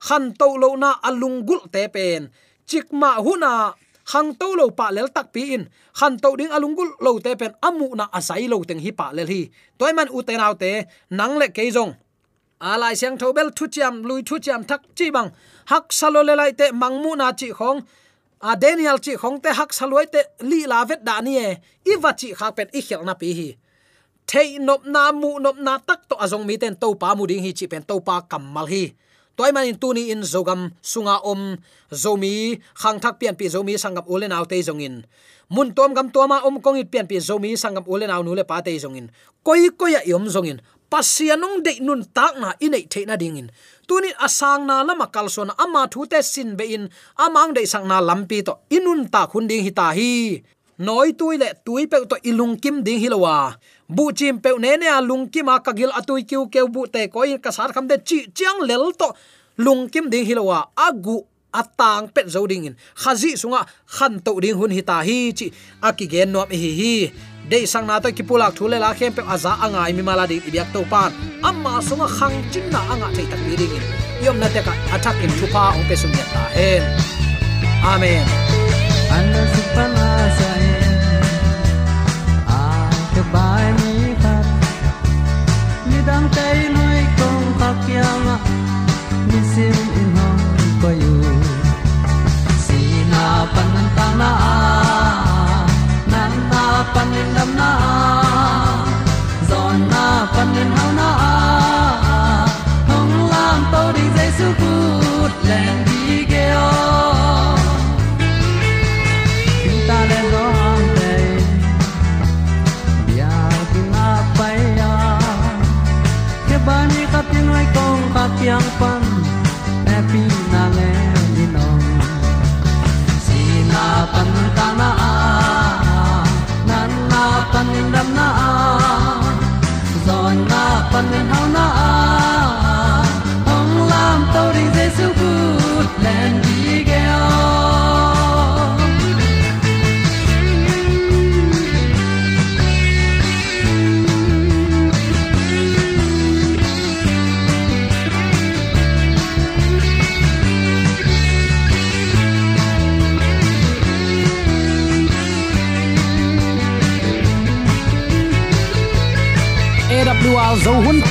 Khan 0.07 0.35
to 0.39 0.49
lo 0.63 0.75
na 0.79 0.99
alungul 1.03 1.67
te 1.75 1.87
pen. 1.95 2.31
Chikma 2.67 3.19
huna 3.23 3.75
khang 4.07 4.35
to 4.39 4.49
lo 4.59 4.71
pa 4.71 4.91
lel 4.91 5.09
tak 5.11 5.31
pi 5.35 5.43
in. 5.55 5.63
Khan 5.99 6.19
to 6.23 6.35
ding 6.39 6.51
alungul 6.51 6.91
lo 7.05 7.19
te 7.19 7.35
pen. 7.35 7.55
Amu 7.63 7.95
na 7.99 8.07
asai 8.19 8.47
lo 8.51 8.59
teng 8.67 8.83
hi 8.83 8.91
pa 8.91 9.11
lel 9.15 9.27
hi. 9.27 9.43
Toy 9.79 9.93
man 9.95 10.11
u 10.11 10.23
te 10.27 10.35
nau 10.39 10.55
te. 10.55 10.87
Nang 11.11 11.39
le 11.39 11.47
ke 11.55 11.71
jong 11.71 11.95
alai 12.71 12.95
siang 13.01 13.19
thobel 13.19 13.49
thu 13.57 13.67
chiam, 13.75 13.95
lui 14.09 14.23
thu 14.29 14.37
chiam 14.45 14.61
thak 14.69 14.83
chi 14.97 15.11
bang, 15.11 15.31
hak 15.71 15.85
salo 15.99 16.21
le 16.29 16.35
lai 16.41 16.53
te 16.59 16.67
mangmu 16.83 17.11
na 17.21 17.33
chi 17.41 17.49
khong, 17.59 17.81
a 18.43 18.57
daniel 18.63 18.99
chi 19.05 19.13
khong 19.17 19.37
te 19.43 19.51
hak 19.59 19.71
saloi 19.79 20.07
te 20.13 20.21
li 20.51 20.61
la 20.67 20.85
vet 20.85 21.01
da 21.09 21.21
ni 21.27 21.39
e 21.39 21.51
i 21.91 21.95
va 22.03 22.11
chi 22.21 22.29
khak 22.39 22.53
pet 22.57 22.69
i 22.79 22.81
khel 22.87 23.03
na 23.07 23.15
pi 23.21 23.29
hi. 23.39 23.49
Thei 24.27 24.59
nop 24.59 24.83
na 24.95 25.13
mu 25.13 25.39
nop 25.45 25.57
na 25.67 25.79
tak 25.89 26.01
to 26.09 26.15
azong 26.25 26.47
mi 26.47 26.55
ten 26.63 26.75
to 26.83 26.89
pa 27.03 27.15
mu 27.15 27.27
ding 27.31 27.43
hi 27.45 27.51
chi 27.59 27.67
pen 27.73 27.83
to 27.83 27.95
pa 28.07 28.15
kamal 28.31 28.67
hi. 28.73 28.85
Toy 29.37 29.51
man 29.55 29.65
in 29.65 29.79
tuni 29.81 30.11
in 30.13 30.23
zogam 30.33 30.71
sunga 30.83 31.17
om 31.25 31.57
zomi 32.03 32.61
khang 32.81 32.99
thak 33.01 33.15
pian 33.21 33.35
pi 33.39 33.49
zomi 33.49 33.75
sangam 33.83 34.05
ole 34.13 34.27
naw 34.29 34.45
te 34.45 34.61
zongin 34.69 35.03
mun 35.55 35.73
tom 35.77 35.95
gam 35.97 36.11
toma 36.15 36.37
om 36.45 36.61
kong 36.61 36.77
it 36.83 36.91
pian 36.93 37.07
pi 37.09 37.17
zomi 37.17 37.57
sangam 37.57 37.85
ole 37.89 38.05
naw 38.07 38.21
nu 38.23 38.35
le 38.35 38.45
pa 38.45 38.61
te 38.61 38.77
zongin 38.85 39.09
koi 39.47 39.71
koi 39.79 39.93
ya 39.97 40.01
yom 40.05 40.29
zongin 40.29 40.61
pasianung 40.93 41.65
de 41.65 41.73
nun 41.81 42.05
tak 42.17 42.37
na 42.37 42.49
inei 42.61 42.85
theina 42.93 43.17
dingin 43.17 43.49
tuni 43.89 44.13
asang 44.27 44.69
na 44.69 44.85
lama 44.89 45.07
kalson 45.15 45.51
ama 45.57 45.89
thu 45.93 46.05
te 46.05 46.21
sin 46.33 46.53
be 46.59 46.65
in, 46.77 46.85
amang 47.25 47.53
de 47.57 47.65
sang 47.73 47.89
na 47.89 47.97
lampi 48.09 48.39
to 48.47 48.53
inun 48.77 49.09
ta 49.13 49.25
khun 49.31 49.49
ding 49.49 49.65
hita 49.67 49.89
hi. 49.97 50.43
Noi 50.79 51.13
tui 51.13 51.37
le 51.43 51.49
tui 51.65 51.87
pe 51.87 51.97
to 52.11 52.17
ilung 52.29 52.57
kim 52.63 52.83
ding 52.87 53.01
hilowa 53.03 53.55
bu 53.89 54.05
chim 54.19 54.41
pe 54.45 54.51
ne 54.65 54.77
ne 54.81 54.89
lung 55.09 55.29
kim 55.33 55.49
a 55.49 55.61
kagil 55.67 55.93
atui 55.99 56.23
kiu 56.31 56.49
ke 56.53 56.61
bu 56.75 56.87
te 56.95 57.09
ko 57.13 57.23
in 57.23 57.39
kasar 57.45 57.71
kham 57.75 57.87
de 57.91 57.97
chi 58.09 58.19
chiang 58.37 58.61
lel 58.69 58.85
to 59.01 59.09
lung 59.65 59.89
kim 59.93 60.09
ding 60.13 60.25
hilowa 60.29 60.59
agu 60.77 61.17
atang 61.53 62.09
pet 62.15 62.27
zo 62.33 62.49
ding 62.51 62.65
in. 62.69 62.75
Khazi 63.03 63.37
sunga 63.41 63.61
khan 63.87 64.21
to 64.25 64.33
ding 64.41 64.57
hun 64.57 64.73
hita 64.73 65.05
hi 65.09 65.19
chi. 65.39 65.47
Akigen 65.89 66.29
no 66.33 66.43
hi 66.49 66.71
hi 66.81 66.95
de 67.51 67.67
sang 67.73 67.87
na 67.87 68.01
ta 68.01 68.09
ki 68.17 68.23
pulak 68.29 68.53
thule 68.57 68.77
la 68.85 68.91
khem 68.99 69.13
pe 69.17 69.23
aza 69.35 69.53
anga 69.65 69.83
mi 69.97 70.03
mala 70.09 70.25
di 70.31 70.37
biak 70.45 70.69
to 70.75 70.81
pan. 70.93 71.11
Amma 71.49 71.73
sunga 71.89 72.09
khang 72.17 72.37
chin 72.53 72.65
na 72.75 72.81
anga 72.93 73.09
thei 73.17 73.27
tak 73.31 73.41
bi 73.47 73.53
ring 73.61 73.75
yom 74.25 74.37
na 74.43 74.49
te 74.55 74.61
ka 74.67 74.73
athak 74.95 75.17
in 75.25 75.33
thupa 75.39 75.63
ong 75.77 75.85
pe 75.89 75.95
sum 76.03 76.13
ya 76.19 76.25
ta 76.35 76.43
hen 76.57 76.83
amen. 77.93 78.25
Ana 79.17 79.43
supana 79.55 80.09
sai 80.39 80.67
a 82.59 82.61
ke 83.15 83.23
bai 83.35 83.67
mi 83.79 83.93
khat 84.23 84.47
mi 85.89 85.99
dang 86.09 86.27
tai 86.37 86.59
noi 86.77 87.01
kong 87.19 87.47
khak 87.61 87.81
yang 87.97 88.27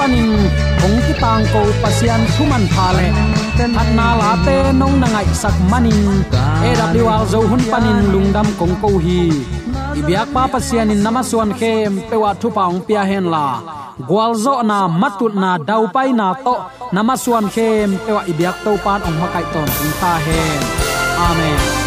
panin 0.02 0.34
ong 0.82 0.98
ki 1.06 1.14
tang 1.22 1.46
ko 1.54 1.62
pasian 1.82 2.22
thuman 2.34 2.66
pha 2.74 2.88
le 2.98 3.08
at 3.82 3.90
na 3.98 4.08
la 4.20 4.32
te 4.46 4.56
nong 4.80 4.98
na 5.02 5.08
ngai 5.14 5.30
sak 5.42 5.56
manin. 5.72 6.26
AWR 6.66 7.24
zo 7.32 7.40
hun 7.50 7.62
panin 7.72 8.00
lungdam 8.14 8.48
kong 8.60 8.76
ko 8.82 8.90
hi 9.06 9.22
ibyak 10.00 10.28
pa 10.34 10.44
pasian 10.54 10.90
in 10.94 11.02
namaswan 11.06 11.52
khem 11.60 11.92
pewa 12.10 12.32
thu 12.42 12.48
paung 12.58 12.80
pia 12.88 13.04
hen 13.10 13.26
la 13.34 13.46
gwalzo 14.10 14.56
na 14.70 14.78
matut 15.02 15.34
na 15.44 15.52
dau 15.70 15.84
pai 15.96 16.10
na 16.20 16.28
to 16.46 16.56
namaswan 16.96 17.46
khem 17.56 17.90
pewa 18.06 18.22
ibyak 18.32 18.58
to 18.66 18.72
pan 18.84 19.00
ong 19.08 19.18
makai 19.22 19.46
ton 19.54 19.70
ta 20.02 20.14
hen 20.26 20.62
amen. 21.28 21.81